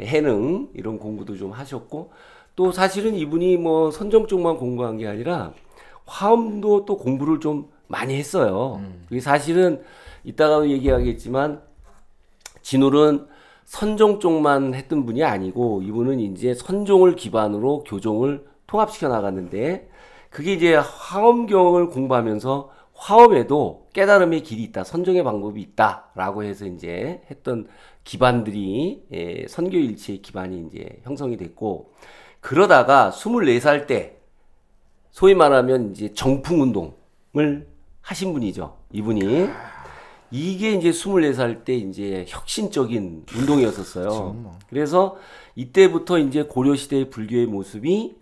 [0.00, 2.12] 해능 이런 공부도 좀 하셨고
[2.54, 5.52] 또 사실은 이분이 뭐 선정 쪽만 공부한 게 아니라
[6.06, 8.80] 화엄도 또 공부를 좀 많이 했어요.
[9.08, 9.82] 그게 사실은
[10.24, 11.60] 이따가 얘기하겠지만
[12.62, 13.26] 진울은
[13.64, 19.88] 선종 쪽만 했던 분이 아니고 이분은 이제 선종을 기반으로 교종을 통합시켜 나갔는데
[20.30, 27.68] 그게 이제 화엄경을 공부하면서 화엄에도 깨달음의 길이 있다, 선종의 방법이 있다라고 해서 이제 했던
[28.04, 31.92] 기반들이 예, 선교 일치의 기반이 이제 형성이 됐고
[32.40, 34.18] 그러다가 24살 때
[35.10, 37.66] 소위 말하면 이제 정풍 운동을
[38.02, 38.76] 하신 분이죠.
[38.92, 39.48] 이분이
[40.30, 44.58] 이게 이제 24살 때 이제 혁신적인 운동이었었어요.
[44.68, 45.16] 그래서
[45.54, 48.16] 이때부터 이제 고려 시대의 불교의 모습이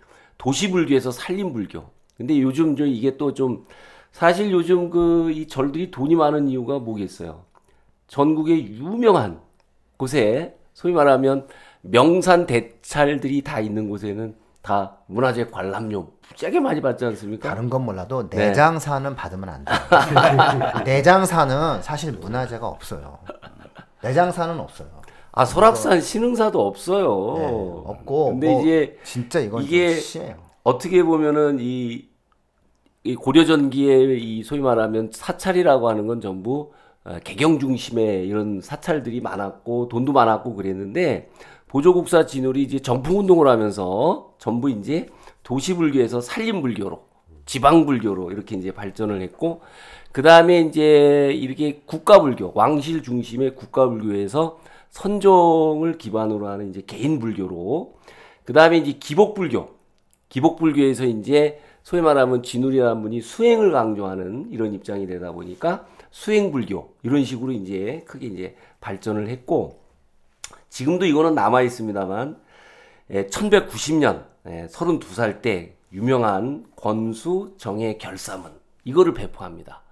[0.45, 1.85] 도시 불교에서 산림 불교.
[2.19, 3.65] 근데 요즘 저 이게 또 좀
[4.13, 7.45] 사실 요즘 그 이 절들이 돈이 많은 이유가 뭐겠어요?
[8.09, 9.41] 전국의 유명한
[9.97, 11.49] 곳에 소위 말하면
[11.81, 17.49] 명산 대찰들이 다 있는 곳에는 다 문화재 관람료 무지하게 많이 받지 않습니까?
[17.49, 18.49] 다른 건 몰라도 네.
[18.49, 19.73] 내장사는 받으면 안 돼.
[20.85, 23.19] 내장사는 사실 문화재가 없어요.
[24.03, 24.89] 내장사는 없어요.
[25.37, 27.35] 아 설악산 신흥사도 없어요.
[27.39, 27.45] 네,
[27.91, 29.97] 없고 근데 뭐 이제 진짜 이건 이게.
[30.63, 32.09] 어떻게 보면은 이,
[33.03, 36.73] 이 고려 전기의 이 소위 말하면 사찰이라고 하는 건 전부
[37.05, 41.31] 어, 개경 중심의 이런 사찰들이 많았고 돈도 많았고 그랬는데
[41.67, 45.09] 보조국사 진울이 이제 정풍 운동을 하면서 전부 이제
[45.43, 47.03] 도시 불교에서 산림 불교로
[47.45, 49.61] 지방 불교로 이렇게 이제 발전을 했고
[50.13, 54.61] 그 다음에 이제 이렇게 국가 불교 왕실 중심의 국가 불교에서
[54.95, 57.95] 선종을 기반으로 하는 이제 개인 불교로.
[58.45, 59.75] 그 다음에 이제 기복 불교.
[60.29, 66.95] 기복 불교에서 이제 소위 말하면 진울이라는 분이 수행을 강조하는 이런 입장이 되다 보니까 수행 불교
[67.03, 69.81] 이런 식으로 이제 크게 이제 발전을 했고
[70.71, 72.41] 지금도 이거는 남아 있습니다만
[73.11, 78.53] 1190년 32살 때 유명한 권수 정의 결사문
[78.85, 79.83] 이거를 배포합니다.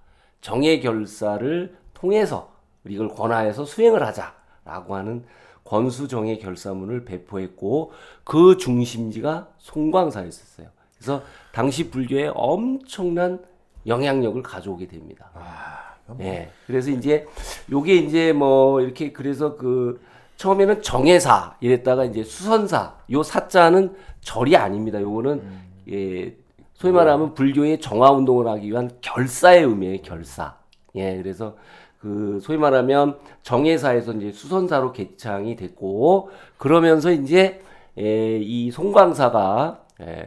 [0.41, 2.53] 정의 결사를 통해서
[2.87, 5.23] 이걸 권하여서 수행을 하자 라고 하는
[5.63, 7.91] 권수 정의 결사문을 배포했고
[8.23, 10.67] 그 중심지가 송광사였었어요.
[10.97, 13.43] 그래서 당시 불교에 엄청난
[13.85, 15.29] 영향력을 가져오게 됩니다.
[16.19, 16.49] 예.
[16.67, 17.27] 그래서 이제
[17.71, 20.01] 요게 이제 뭐 이렇게 그래서 그
[20.37, 25.01] 처음에는 정해사 이랬다가 이제 수선사 요 사자는 절이 아닙니다.
[25.01, 25.43] 요거는
[25.89, 26.35] 예
[26.73, 30.01] 소위 말하면 불교의 정화 운동을 하기 위한 결사의 의미예요.
[30.01, 30.57] 결사.
[30.95, 31.17] 예.
[31.17, 31.55] 그래서
[32.03, 37.61] 그 소위 말하면 정해사에서 이제 수선사로 개창이 됐고 그러면서 이제
[37.97, 40.25] 예, 이 송광사가 예,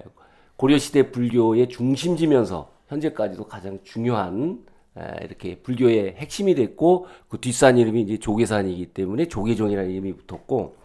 [0.57, 4.65] 고려 시대 불교의 중심지면서 현재까지도 가장 중요한
[4.97, 10.77] 에, 이렇게 불교의 핵심이 됐고 그 뒷산 이름이 이제 조계산이기 때문에 조계종이라는 이름이 붙었고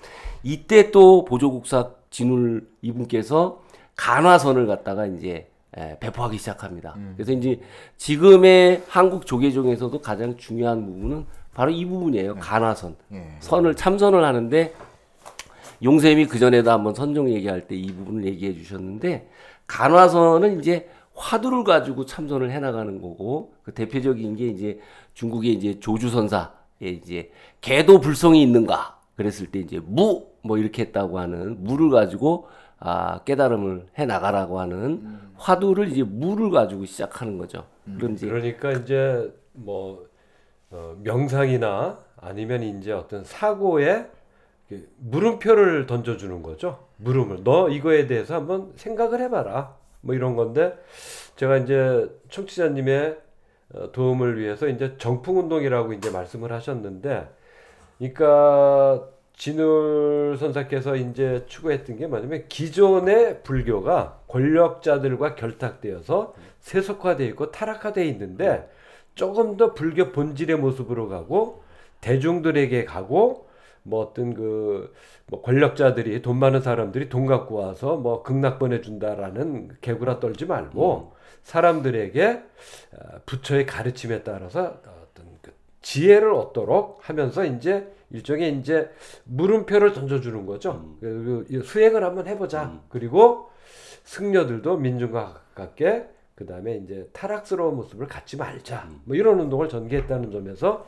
[0.43, 3.61] 이때 또 보조국사 진울 이분께서
[3.95, 6.95] 간화선을 갖다가 이제 에, 배포하기 시작합니다.
[7.15, 7.59] 그래서 이제
[7.97, 12.35] 지금의 한국 조계종에서도 가장 중요한 부분은 바로 이 부분이에요.
[12.35, 12.95] 간화선.
[13.13, 13.37] 예.
[13.39, 14.73] 선을 참선을 하는데
[15.83, 19.29] 용샘이 그 전에도 한번 선종 얘기할 때 이 부분을 얘기해 주셨는데
[19.67, 24.79] 간화선은 이제 화두를 가지고 참선을 해 나가는 거고 그 대표적인 게 이제
[25.13, 26.49] 중국의 이제 조주선사에
[26.81, 27.31] 이제
[27.61, 32.47] 개도 불성이 있는가 그랬을 때 이제 무 뭐 이렇게 했다고 하는 무를 가지고
[32.81, 37.65] 아 깨달음을 해 나가라고 하는 화두를 이제 무를 가지고 시작하는 거죠.
[37.97, 40.05] 그런 이제 그러니까 이제 뭐
[40.71, 44.07] 어, 명상이나 아니면 이제 어떤 사고에
[44.67, 46.87] 그 물음표를 던져주는 거죠.
[46.97, 49.75] 물음을 너 이거에 대해서 한번 생각을 해봐라.
[50.01, 50.77] 뭐 이런 건데
[51.35, 53.17] 제가 이제 청취자님의
[53.73, 57.29] 어, 도움을 위해서 이제 정풍 운동이라고 이제 말씀을 하셨는데,
[57.97, 59.07] 그러니까
[59.41, 68.69] 진울 선사께서 이제 추구했던 게 뭐냐면 기존의 불교가 권력자들과 결탁되어서 세속화되어 있고 타락화되어 있는데
[69.15, 71.63] 조금 더 불교 본질의 모습으로 가고
[72.01, 73.47] 대중들에게 가고
[73.81, 74.93] 뭐 어떤 그
[75.31, 82.43] 뭐 권력자들이 돈 많은 사람들이 돈 갖고 와서 뭐 극락 보내준다라는 개구라 떨지 말고 사람들에게
[82.93, 88.89] 어, 부처의 가르침에 따라서 어떤 그 지혜를 얻도록 하면서 이제 일종의 이제
[89.25, 90.95] 물음표를 던져주는 거죠.
[90.99, 92.81] 그리고 이 수행을 한번 해보자.
[92.89, 93.49] 그리고
[94.03, 98.89] 승려들도 민중과 가깝게 그 다음에 이제 타락스러운 모습을 갖지 말자.
[99.05, 100.87] 뭐 이런 운동을 전개했다는 점에서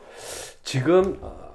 [0.62, 1.54] 지금 어,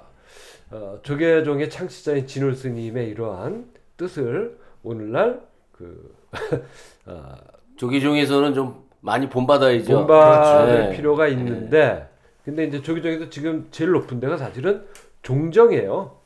[0.70, 6.14] 어, 조계종의 창시자인 진울 스님의 이러한 뜻을 오늘날 그
[7.06, 7.34] 어,
[7.76, 9.94] 조계종에서는 좀 많이 본받아야죠.
[9.98, 10.90] 본받을 그렇죠.
[10.90, 10.96] 네.
[10.96, 12.08] 필요가 있는데
[12.44, 14.86] 근데 이제 조계종에서 지금 제일 높은 데가 사실은
[15.22, 16.16] 종정이에요.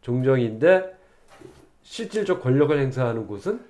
[0.00, 0.96] 종정인데
[1.82, 3.60] 실질적 권력을 행사하는 곳은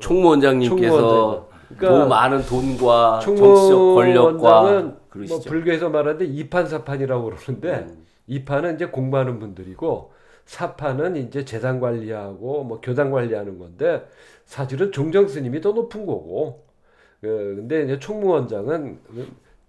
[0.00, 1.52] 총무원장님께서 총무원장.
[1.76, 5.40] 그러니까 더 많은 돈과 정치적 권력과 뭐.
[5.46, 8.06] 불교에서 말하는데 이판사판이라고 그러는데 음.
[8.26, 10.12] 이판은 이제 공부하는 분들이고
[10.44, 14.06] 사판은 이제 재산 관리하고 뭐 교당 관리하는 건데
[14.44, 16.64] 사실은 종정 스님이 더 높은 거고
[17.20, 18.98] 그 근데 이제 총무원장은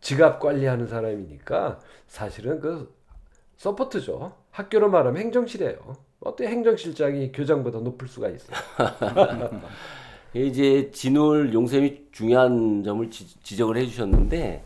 [0.01, 2.93] 지갑 관리하는 사람이니까 사실은 그
[3.57, 4.33] support죠.
[4.51, 5.95] 학교로 말하면 행정실이에요.
[6.23, 8.53] 어떻게 행정실장이 교장보다 높을 수가 있어
[10.33, 14.63] 이제 진울 용샘이 중요한 점을 지, 적을 해주셨는데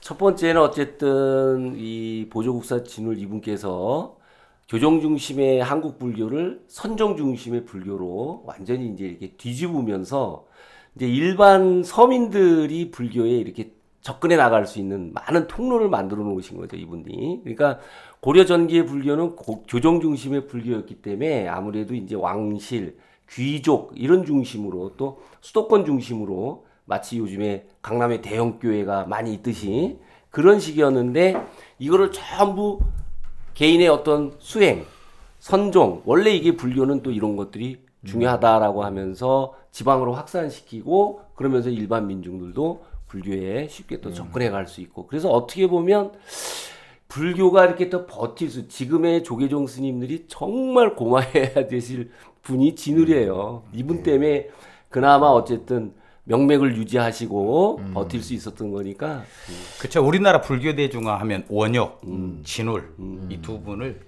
[0.00, 4.16] 첫 번째는 어쨌든 이 보조국사 진울 이분께서
[4.68, 10.46] 교정 중심의 한국 불교를 선정 중심의 불교로 완전히 이제 이렇게 뒤집으면서
[10.94, 17.40] 이제 일반 서민들이 불교에 이렇게 접근해 나갈 수 있는 많은 통로를 만들어 놓으신 거죠 이분이.
[17.44, 17.78] 그러니까
[18.22, 22.96] 고려 전기의 불교는 고- 교정 중심의 불교였기 때문에 아무래도 이제 왕실,
[23.28, 29.98] 귀족 이런 중심으로 또 수도권 중심으로 마치 요즘에 강남에 대형 교회가 많이 있듯이
[30.30, 31.34] 그런 식이었는데
[31.80, 32.78] 이거를 전부
[33.54, 34.84] 개인의 어떤 수행,
[35.40, 43.66] 선종 원래 이게 불교는 또 이런 것들이 중요하다라고 하면서 지방으로 확산시키고 그러면서 일반 민중들도 불교에
[43.68, 46.12] 쉽게 또 접근해 갈 수 있고 그래서 어떻게 보면
[47.12, 53.64] 불교가 이렇게 또 버틸 수 지금의 조계종 스님들이 정말 고마해야 되실 분이 진울이에요.
[53.74, 54.48] 이분 때문에
[54.88, 55.92] 그나마 어쨌든
[56.24, 59.24] 명맥을 유지하시고 버틸 수 있었던 거니까.
[59.78, 60.06] 그렇죠.
[60.06, 61.98] 우리나라 불교 대중화 하면 원효,
[62.44, 62.94] 진울
[63.28, 64.00] 이 두 분을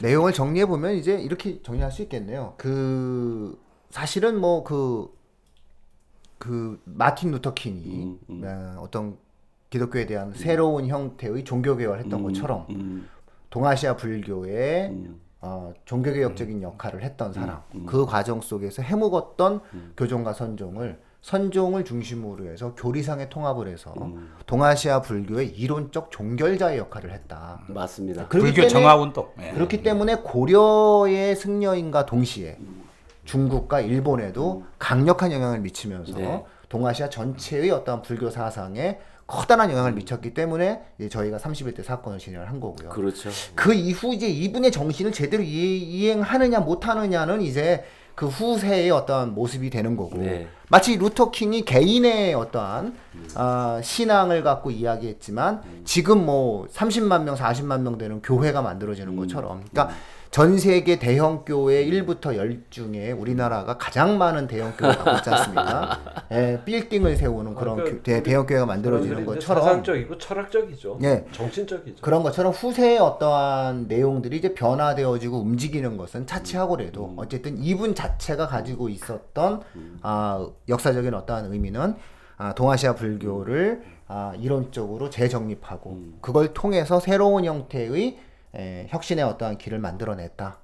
[0.00, 2.54] 내용을 정리해 보면 이제 이렇게 정리할 수 있겠네요.
[2.58, 3.58] 그
[3.90, 5.10] 사실은 뭐그그
[6.84, 9.16] 마틴 루터 킹이 어, 어떤
[9.74, 13.08] 기독교에 대한 새로운 형태의 종교 개혁을 했던 것처럼 음,
[13.50, 14.94] 동아시아 불교의
[15.40, 19.60] 어, 종교개혁적인 역할을 했던 사람 그 과정 속에서 해묵었던
[19.96, 23.92] 교종과 선종을 선종을 중심으로 해서 교리상의 통합을 해서
[24.46, 27.62] 동아시아 불교의 이론적 종결자의 역할을 했다.
[27.66, 28.28] 맞습니다.
[28.28, 29.28] 그렇기 불교 때문에- 정화 운동.
[29.40, 29.50] 예.
[29.52, 32.58] 그렇기 때문에 고려의 승려인과 동시에
[33.24, 36.44] 중국과 일본에도 강력한 영향을 미치면서 네.
[36.68, 42.60] 동아시아 전체의 어떤 불교 사상에 커다란 영향을 미쳤기 때문에 이제 저희가 31대 사건을 진행을 한
[42.60, 42.90] 거고요.
[42.90, 43.30] 그렇죠.
[43.54, 47.84] 그 이후 이제 이분의 정신을 제대로 이- 이행하느냐 못하느냐는 이제
[48.14, 50.46] 그 후세의 어떤 모습이 되는 거고 네.
[50.68, 52.94] 마치 루터 킹이 개인의 어떠한
[53.34, 59.96] 아, 신앙을 갖고 이야기했지만 지금 뭐 30만 명, 40만 명 되는 교회가 만들어지는 것처럼 그러니까
[60.34, 66.00] 전 세계 대형 교회 1부터 10 중에 우리나라가 가장 많은 대형 교회가 갖고 있지 않습니까?
[66.32, 70.98] 예, 빌딩을 세우는 그런 아, 그 교- 대, 대형 교회가 만들어지는 것처럼 사상적이고 철학적이죠.
[71.04, 71.24] 예.
[71.30, 72.02] 정신적이죠.
[72.02, 79.60] 그런 것처럼 후세의 어떠한 내용들이 이제 변화되어지고 움직이는 것은 차치하고라도 어쨌든 이분 자체가 가지고 있었던
[80.02, 81.94] 아, 역사적인 어떠한 의미는
[82.38, 88.18] 아, 동아시아 불교를 아, 이론적으로 재정립하고 그걸 통해서 새로운 형태의
[88.56, 90.58] 에, 혁신의 어떠한 길을 만들어냈다.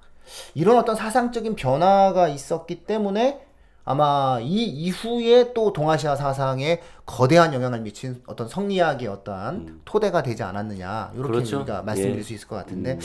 [0.53, 3.41] 이런 어떤 사상적인 변화가 있었기 때문에
[3.83, 11.11] 아마 이 이후에 또 동아시아 사상에 거대한 영향을 미친 어떤 성리학의 어떠한 토대가 되지 않았느냐
[11.15, 11.57] 이렇게 그렇죠.
[11.57, 12.23] 우리가 말씀드릴 예.
[12.23, 12.99] 수 있을 것 같은데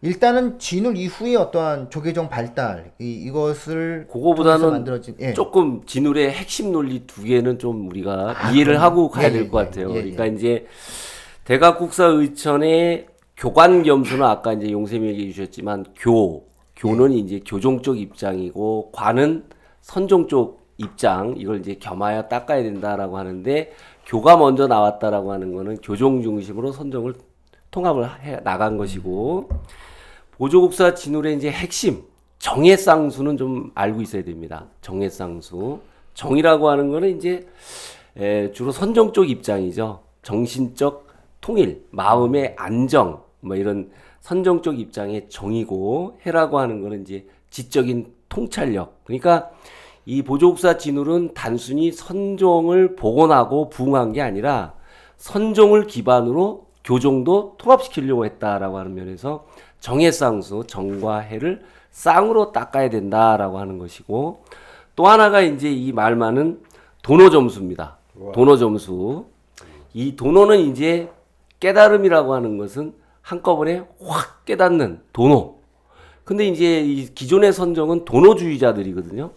[0.00, 5.34] 일단은 진울 이후에 어떠한 조계종 발달 이, 이것을 그거보다는 만들어진 예.
[5.34, 8.84] 조금 진울의 핵심 논리 두 개는 좀 우리가 아, 이해를 그럼요.
[8.84, 9.90] 하고 가야 예, 될 예, 것 예, 같아요.
[9.92, 10.00] 예, 예.
[10.10, 10.66] 그러니까 이제
[11.44, 13.06] 대각국사 의천의
[13.38, 19.44] 교관 겸수는 아까 이제 용쌤이 얘기해 주셨지만 교 교는 이제 교종 쪽 입장이고 관은
[19.80, 23.72] 선종 쪽 입장 이걸 이제 겸하여 닦아야 된다라고 하는데
[24.06, 27.14] 교가 먼저 나왔다라고 하는 거는 교종 중심으로 선종을
[27.70, 29.48] 통합을 해 나간 것이고
[30.32, 32.02] 보조국사 진울의 이제 핵심
[32.40, 34.66] 정해쌍수는 좀 알고 있어야 됩니다.
[34.80, 35.78] 정해쌍수.
[36.14, 37.46] 정이라고 하는 거는 이제
[38.16, 40.00] 에, 주로 선정 쪽 입장이죠.
[40.22, 41.06] 정신적
[41.40, 49.04] 통일, 마음의 안정, 뭐 이런 선정 쪽 입장의 정이고 해라고 하는 거는 이제 지적인 통찰력.
[49.04, 49.50] 그러니까
[50.04, 54.74] 이 보조국사 진울은 단순히 선종을 복원하고 부응한 게 아니라
[55.16, 59.46] 선종을 기반으로 교종도 통합시키려고 했다라고 하는 면에서
[59.80, 64.44] 정해쌍수, 정과 해를 쌍으로 닦아야 된다라고 하는 것이고
[64.96, 66.62] 또 하나가 이제 이 말만은
[67.02, 67.98] 도노 점수입니다.
[68.32, 69.26] 도노 점수.
[69.94, 71.10] 이 도노는 이제
[71.60, 72.94] 깨달음이라고 하는 것은
[73.28, 75.58] 한꺼번에 확 깨닫는 도노.
[76.24, 79.32] 근데 이제 이 기존의 선정은 도노주의자들이거든요.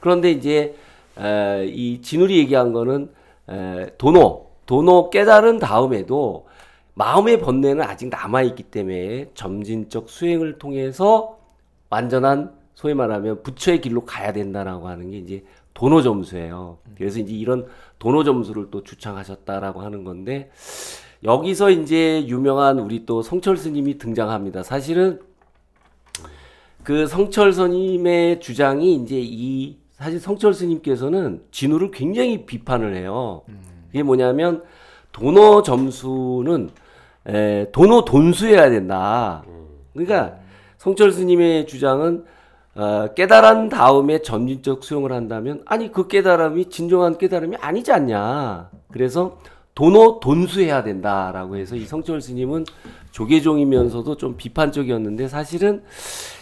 [0.00, 0.74] 그런데 이제
[1.16, 3.12] 에, 이 진울이 얘기한 거는
[3.48, 6.48] 에, 도노, 도노 깨달은 다음에도
[6.94, 11.38] 마음의 번뇌는 아직 남아 있기 때문에 점진적 수행을 통해서
[11.90, 16.78] 완전한 소위 말하면 부처의 길로 가야 된다라고 하는 게 이제 도노 점수예요.
[16.96, 17.68] 그래서 이제 이런
[18.00, 20.50] 도노 점수를 또 주창하셨다라고 하는 건데
[21.24, 24.62] 여기서 이제 유명한 우리 또 성철 스님이 등장합니다.
[24.62, 25.20] 사실은
[26.82, 33.42] 그 성철 스님의 주장이 이제 이 사실 성철 스님께서는 진우를 굉장히 비판을 해요.
[33.92, 34.62] 이게 뭐냐면
[35.12, 36.70] 도노 점수는
[37.26, 39.44] 에, 도노 돈수해야 된다.
[39.94, 40.36] 그러니까
[40.76, 42.24] 성철 스님의 주장은
[42.74, 48.68] 어, 깨달은 다음에 점진적 수용을 한다면 아니 그 깨달음이 진정한 깨달음이 아니지 않냐.
[48.90, 49.38] 그래서
[49.74, 52.64] 도노 돈수해야 된다라고 해서 이 성철 스님은
[53.10, 55.82] 조계종이면서도 좀 비판적이었는데 사실은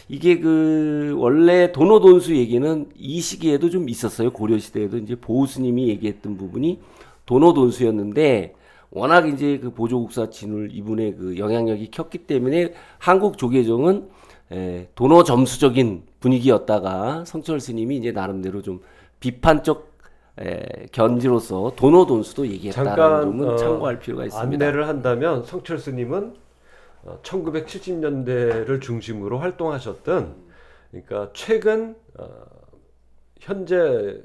[0.09, 4.33] 이게 그 원래 도노 돈수 얘기는 이 시기에도 좀 있었어요.
[4.33, 6.81] 고려 시대에도 이제 보우 스님이 얘기했던 부분이
[7.25, 8.55] 도노 돈수였는데
[8.91, 14.09] 워낙 이제 그 보조국사 진울 이분의 그 영향력이 컸기 때문에 한국 조계종은
[14.53, 18.81] 에, 도노 점수적인 분위기였다가 성철 스님이 이제 나름대로 좀
[19.19, 19.92] 비판적
[20.41, 24.65] 에, 견지로서 도노 돈수도 얘기했다는 잠깐 점은 어, 참고할 필요가 있습니다.
[24.65, 26.35] 안내를 한다면 성철 스님은
[27.05, 30.35] 어, 1970년대를 중심으로 활동하셨던
[30.91, 32.29] 그러니까 최근 어,
[33.41, 34.23] 현재의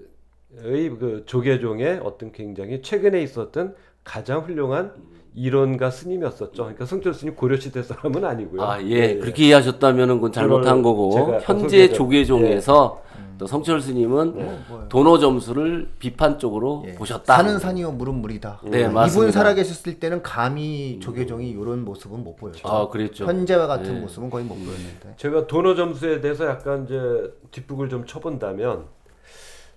[0.53, 4.93] 그 조계종의 어떤 굉장히 최근에 있었던 가장 훌륭한
[5.35, 6.63] 이론가 스님이었었죠.
[6.63, 8.63] 그러니까 성철 스님 고려 시대 사람은 아니고요.
[8.63, 9.17] 아, 예.
[9.17, 13.03] 그렇게 이해하셨다면은 그건 잘못한 거고 현재 조계종에서
[13.37, 16.93] 또 성철 스님은 도노 점수를 비판적으로 예.
[16.93, 17.35] 보셨다.
[17.35, 18.61] 사는 산이요 물은 물이다.
[18.65, 19.31] 네, 이분 맞습니다.
[19.31, 22.67] 살아계셨을 때는 감히 조계종이 이런 모습은 못 보였죠.
[22.67, 23.25] 아, 그랬죠.
[23.25, 23.99] 현재와 같은 네.
[24.01, 25.15] 모습은 거의 못 보였는데.
[25.17, 28.85] 제가 도너 점수에 대해서 약간 이제 뒷북을 좀 쳐본다면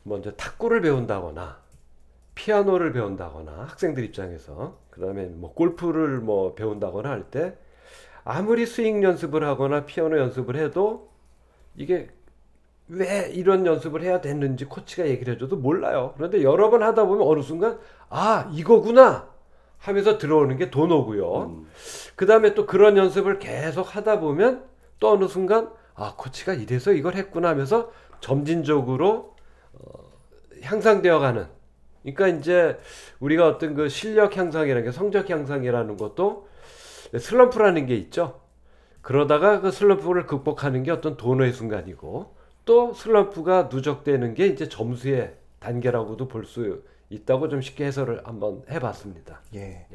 [0.02, 1.58] 먼저 탁구를 배운다거나
[2.34, 7.54] 피아노를 배운다거나 학생들 입장에서 그다음에 뭐 골프를 뭐 배운다거나 할 때
[8.24, 11.10] 아무리 스윙 연습을 하거나 피아노 연습을 해도
[11.76, 12.08] 이게
[12.90, 16.12] 왜 이런 연습을 해야 됐는지 코치가 얘기를 해줘도 몰라요.
[16.16, 19.28] 그런데 여러 번 하다 보면 어느 순간 아 이거구나
[19.78, 21.64] 하면서 들어오는 게 도노고요.
[22.16, 24.64] 그 다음에 또 그런 연습을 계속 하다 보면
[24.98, 29.36] 또 어느 순간 아 코치가 이래서 이걸 했구나 하면서 점진적으로
[29.72, 29.92] 어,
[30.62, 31.46] 향상되어가는.
[32.02, 32.78] 그러니까 이제
[33.20, 36.48] 우리가 어떤 그 실력 향상이라는 게 성적 향상이라는 것도
[37.16, 38.40] 슬럼프라는 게 있죠.
[39.00, 42.39] 그러다가 그 슬럼프를 극복하는 게 어떤 도노의 순간이고
[42.70, 49.40] 또 슬럼프가 누적되는 게 이제 점수의 단계라고도 볼 수 있다고 좀 쉽게 해설을 한번 해봤습니다.
[49.56, 49.88] 예.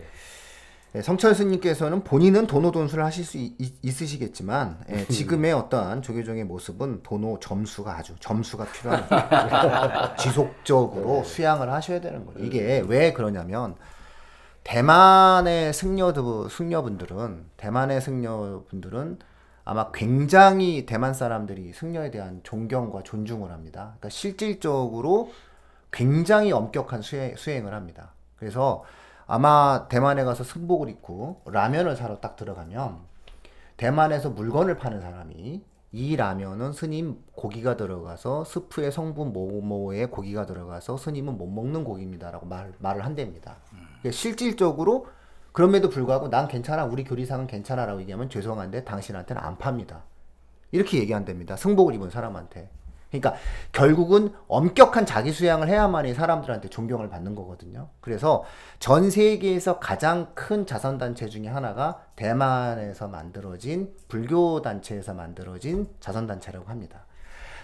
[0.93, 7.39] 예, 성철 스님께서는 본인은 도노 돈수를 하실 수 있, 으시겠지만 지금의 어떠한 조계종의 모습은 도노
[7.39, 9.07] 점수가 아주 점수가 필요한
[10.19, 12.45] 지속적으로 수양을 하셔야 되는 거예요.
[12.45, 13.75] 이게 왜 그러냐면
[14.65, 19.19] 대만의 승려들 승려분들은 대만의 승려분들은
[19.65, 23.95] 아마 굉장히 대만 사람들이 승려에 대한 존경과 존중을 합니다.
[23.97, 25.32] 그러니까 실질적으로
[25.91, 28.12] 굉장히 엄격한 수행, 수행을 합니다.
[28.38, 28.84] 그래서
[29.25, 32.99] 아마 대만에 가서 승복을 입고 라면을 사러 딱 들어가면
[33.75, 41.38] 대만에서 물건을 파는 사람이 이 라면은 스님 고기가 들어가서 스프의 성분 뭐뭐에 고기가 들어가서 스님은
[41.38, 43.58] 못 먹는 고기입니다라고 말, 말을 한답니다.
[43.71, 45.08] 그러니까 실질적으로
[45.55, 50.03] 그럼에도 불구하고 난 괜찮아 우리 교리상은 괜찮아 라고 얘기하면 죄송한데 당신한테는 안 팝니다.
[50.73, 51.55] 이렇게 얘기한답니다.
[51.55, 52.69] 승복을 입은 사람한테.
[53.09, 53.35] 그러니까
[53.71, 57.87] 결국은 엄격한 자기 수양을 해야만이 사람들한테 존경을 받는 거거든요.
[58.01, 58.43] 그래서
[58.79, 66.69] 전 세계에서 가장 큰 자선 단체 중에 하나가 대만에서 만들어진 불교 단체에서 만들어진 자선 단체라고
[66.69, 67.06] 합니다.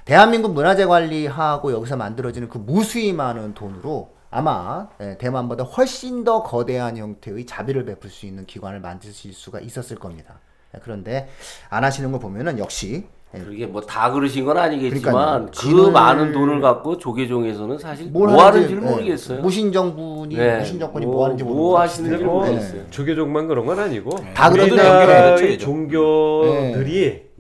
[0.06, 6.96] 대한민국 문화재 관리하고 여기서 만들어지는 그 무수히 많은 돈으로 아마 예, 대만보다 훨씬 더 거대한
[6.98, 10.40] 형태의 자비를 베풀 수 있는 기관을 만드실 수가 있었을 겁니다.
[10.74, 11.28] 예, 그런데
[11.70, 13.04] 안 하시는 거 보면은 역시
[13.36, 15.46] 예, 그러게 뭐 다 그러신 건 아니겠지만 그러니까요.
[15.48, 19.42] 그 진을- 많은 돈을 갖고 조계종에서는 사실 뭘 뭐 하는지, 예, 모르겠어요.
[19.42, 20.60] 무신정분이 네.
[20.60, 22.90] 무신 정권이 뭐- 뭐, 하는지 뭐 모르고 하시는지 모르겠어요.
[22.90, 25.66] 조계종만 그런 건 아니고 다 연결해야 되죠.
[25.66, 27.31] 종교들이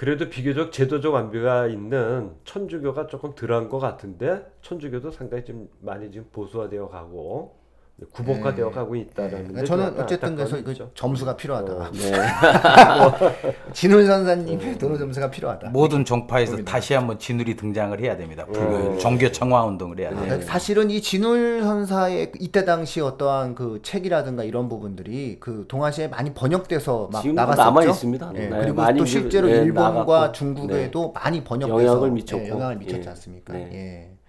[0.00, 6.26] 그래도 비교적 제도적 완비가 있는 천주교가 조금 덜한 것 같은데 천주교도 상당히 좀 많이 지금
[6.32, 7.59] 보수화되어 가고
[8.12, 11.90] 구복화되어 가고 있다는 그러니까 저는 어쨌든 그래서 그 점수가 필요하다.
[11.92, 12.12] 네.
[13.72, 15.70] 진훈 선사님의 도로 점수가 필요하다.
[15.70, 18.44] 모든 종파에서 다시 한번 진울이 등장을 해야 됩니다.
[18.46, 20.38] 불교 종교 청화 운동을 해야 돼요.
[20.40, 26.32] 아, 사실은 이 진울 선사의 이때 당시 어떠한 그 책이라든가 이런 부분들이 그 동아시아에 많이
[26.32, 27.62] 번역돼서 막 나갔었죠.
[27.62, 28.32] 남아 있습니다.
[28.36, 30.32] 예, 네, 그리고 또 이제, 실제로 네, 일본과 나갔고.
[30.32, 32.44] 중국에도 많이 번역돼서 영향을 미쳤고.
[32.44, 33.10] 예, 영향을 미쳤지 예.
[33.10, 33.52] 않습니까?
[33.52, 33.70] 네.
[33.72, 34.19] 예.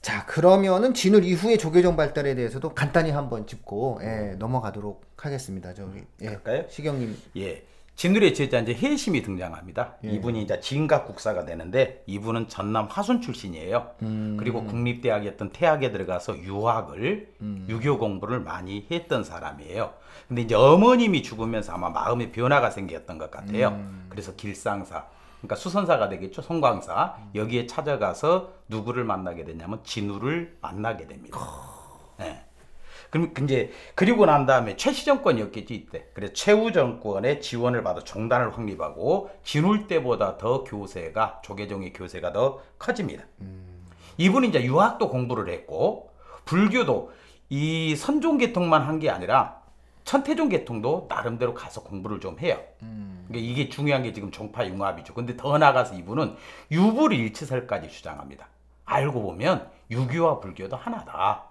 [0.00, 5.74] 자 그러면은 진울 이후의 조계종 발달에 대해서도 간단히 한번 짚고 예, 넘어가도록 하겠습니다.
[5.74, 6.64] 저기 예, 그럴까요?
[6.68, 7.64] 시경님 예.
[7.96, 9.96] 진울의 제자 이제 해심이 등장합니다.
[10.04, 10.10] 예.
[10.10, 13.90] 이분이 이제 진각 국사가 되는데 이분은 전남 화순 출신이에요.
[14.02, 14.36] 음.
[14.38, 17.66] 그리고 국립대학이었던 태학에 들어가서 유학을 음.
[17.68, 19.94] 유교 공부를 많이 했던 사람이에요.
[20.28, 23.70] 근데 이제 어머님이 죽으면서 아마 마음의 변화가 생겼던 것 같아요.
[23.70, 24.06] 음.
[24.08, 25.06] 그래서 길상사
[25.38, 26.42] 그러니까 수선사가 되겠죠.
[26.42, 31.38] 송광사 여기에 찾아가서 누구를 만나게 되냐면 진우를 만나게 됩니다.
[32.20, 32.44] 예.
[33.10, 36.08] 그럼 이제 그리고 난 다음에 최씨 정권이었겠지 이때.
[36.12, 43.24] 그래서 최후 정권의 지원을 받아 종단을 확립하고 진울 때보다 더 교세가 조계종의 교세가 더 커집니다.
[44.18, 46.10] 이분이 이제 유학도 공부를 했고
[46.44, 47.12] 불교도
[47.50, 49.57] 이 선종 계통만 한 게 아니라
[50.08, 52.58] 천태종 계통도 나름대로 가서 공부를 좀 해요.
[53.28, 55.12] 그러니까 이게 중요한 게 지금 종파 융합이죠.
[55.12, 56.34] 근데 더 나아가서 이분은
[56.70, 58.48] 유불일치설까지 주장합니다.
[58.86, 61.50] 알고 보면 유교와 불교도 하나다.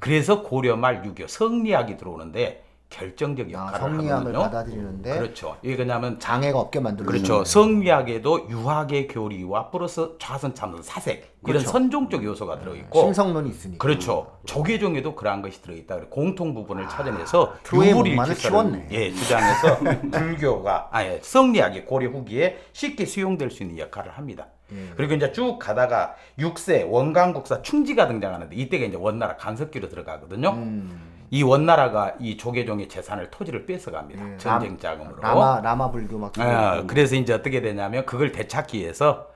[0.00, 4.38] 그래서 고려 말 유교 성리학이 들어오는데 결정적 아, 역할을 성리학을 하거든요.
[4.38, 5.56] 받아들이는데 그렇죠.
[5.62, 7.44] 이게 왜냐하면 장애가 없게 만들고 그렇죠.
[7.44, 11.68] 성리학에도 유학의 교리와 플러스 좌선 참선 사색 이런 그렇죠.
[11.68, 13.78] 선종적 요소가 들어 있고 심성론이 있으니까.
[13.78, 14.38] 그렇죠.
[14.46, 15.94] 조계종에도 그러한 것이 들어있다.
[15.96, 18.88] 그래서 공통 부분을 찾아내서 트로이의 유불일치설을 목마를 키웠네.
[18.92, 19.78] 예, 주장해서
[20.12, 24.46] 불교가 아예 성리학이 고려 후기에 쉽게 수용될 수 있는 역할을 합니다.
[24.72, 24.90] 예.
[24.96, 30.50] 그리고 이제 쭉 가다가 6세 원강국사 충지가 등장하는데 이때가 이제 원나라 간섭기로 들어가거든요.
[30.50, 31.13] 음.
[31.34, 34.36] 이 원나라가 이 조계종의 재산을 토지를 뺏어갑니다.
[34.36, 35.16] 전쟁 자금으로.
[35.18, 35.22] 예.
[35.22, 39.32] 라마 라마 불교 막 아, 그래서 이제 어떻게 되냐면 그걸 되찾기 위해서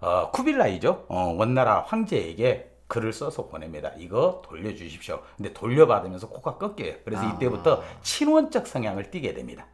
[0.00, 1.04] 어, 쿠빌라이죠.
[1.08, 3.90] 어, 원나라 황제에게 글을 써서 보냅니다.
[3.98, 5.20] 이거 돌려주십시오.
[5.36, 6.94] 근데 돌려받으면서 코가 꺾여요.
[7.04, 7.34] 그래서 아.
[7.34, 9.66] 이때부터 친원적 성향을 띠게 됩니다.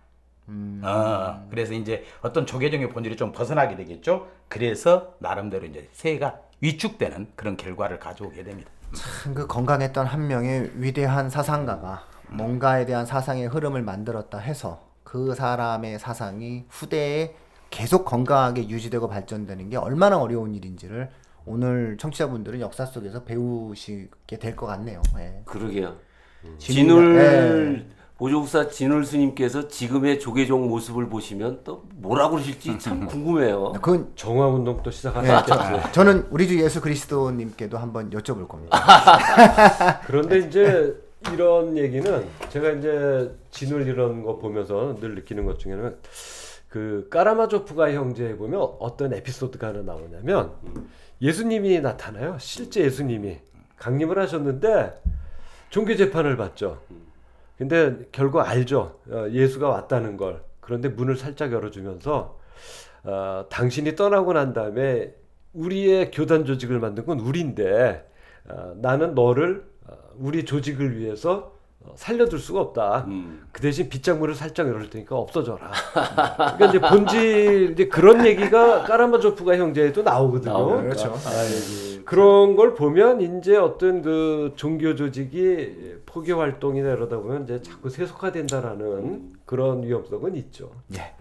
[0.49, 0.83] 음.
[0.85, 4.27] 어, 그래서 이제 어떤 조계종의 본질이 좀 벗어나게 되겠죠.
[4.49, 8.73] 그래서 나름대로 이제 세가 위축되는 그런 결과를 가져오게 됩니다.
[8.95, 15.99] 참 그 건강했던 한 명의 위대한 사상가가 뭔가에 대한 사상의 흐름을 만들었다 해서 그 사람의
[15.99, 17.35] 사상이 후대에
[17.71, 21.11] 계속 건강하게 유지되고 발전되는 게 얼마나 어려운 일인지를
[21.47, 25.01] 오늘 청취자분들은 역사 속에서 배우시게 될 것 같네요.
[25.19, 25.43] 예.
[25.45, 25.97] 그러게요.
[26.59, 27.87] 진울이가- 진울
[28.21, 33.73] 보조국사 진울 스님께서 지금의 조계종 모습을 보시면 또 뭐라 그러실지 참 궁금해요.
[33.73, 35.55] 그건 정화운동 또 시작하셨죠.
[35.55, 38.77] 네, 저는 우리 주 예수 그리스도님께도 한번 여쭤볼 겁니다.
[40.05, 40.95] 그런데 이제
[41.33, 45.97] 이런 얘기는 제가 이제 진울 이런 거 보면서 늘 느끼는 것 중에는
[46.69, 50.53] 그 까라마조프가 형제에 보면 어떤 에피소드가 하나 나오냐면
[51.23, 52.37] 예수님이 나타나요.
[52.39, 53.39] 실제 예수님이
[53.79, 54.93] 강림을 하셨는데
[55.71, 56.83] 종교 재판을 받죠.
[57.61, 59.01] 근데 결국 알죠.
[59.11, 60.43] 어, 예수가 왔다는 걸.
[60.61, 62.41] 그런데 문을 살짝 열어주면서
[63.05, 65.15] 어, 당신이 떠나고 난 다음에
[65.53, 68.11] 우리의 교단 조직을 만든 건 우리인데
[68.49, 71.60] 어, 나는 너를 어, 우리 조직을 위해서 어,
[71.97, 73.05] 살려둘 수가 없다.
[73.09, 73.47] 음.
[73.53, 75.71] 그 대신 빗장물을 살짝 열을 테니까 없어져라.
[76.57, 80.53] 그러니까 이제 본질 이제 그런 얘기가 까라마조프가 형제에도 나오거든요.
[80.53, 81.13] 나오고, 그렇죠.
[81.13, 87.89] 아, 그런 걸 보면 이제 어떤 그 종교 조직이 포교 활동이나 이러다 보면 이제 자꾸
[87.89, 90.71] 세속화된다라는 그런 위험성은 있죠.
[90.95, 91.15] 예.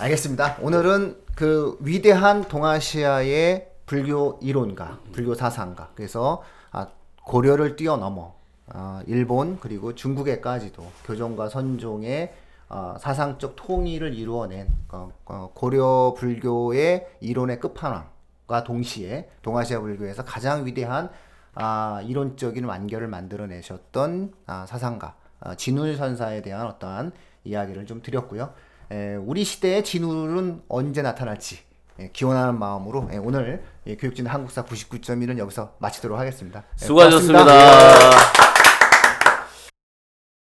[0.00, 0.58] 알겠습니다.
[0.60, 5.90] 오늘은 그 위대한 동아시아의 불교 이론가, 불교 사상가.
[5.94, 6.88] 그래서 아,
[7.24, 8.41] 고려를 뛰어넘어
[8.74, 12.32] 아, 일본 그리고 중국에까지도 교종과 선종의
[12.68, 21.10] 어, 사상적 통일을 이루어낸 어, 어, 고려 불교의 이론의 끝판왕과 동시에 동아시아 불교에서 가장 위대한
[21.54, 27.12] 아, 이론적인 완결을 만들어내셨던 아, 사상가 아, 진울 선사에 대한 어떠한
[27.44, 28.54] 이야기를 좀 드렸고요.
[28.90, 31.58] 에, 우리 시대의 진울은 언제 나타날지
[31.98, 36.64] 예, 기원하는 마음으로 예, 오늘 예, 교육진 한국사 99.1은 여기서 마치도록 하겠습니다.
[36.82, 36.86] 예, 고맙습니다.
[36.86, 38.51] 수고하셨습니다.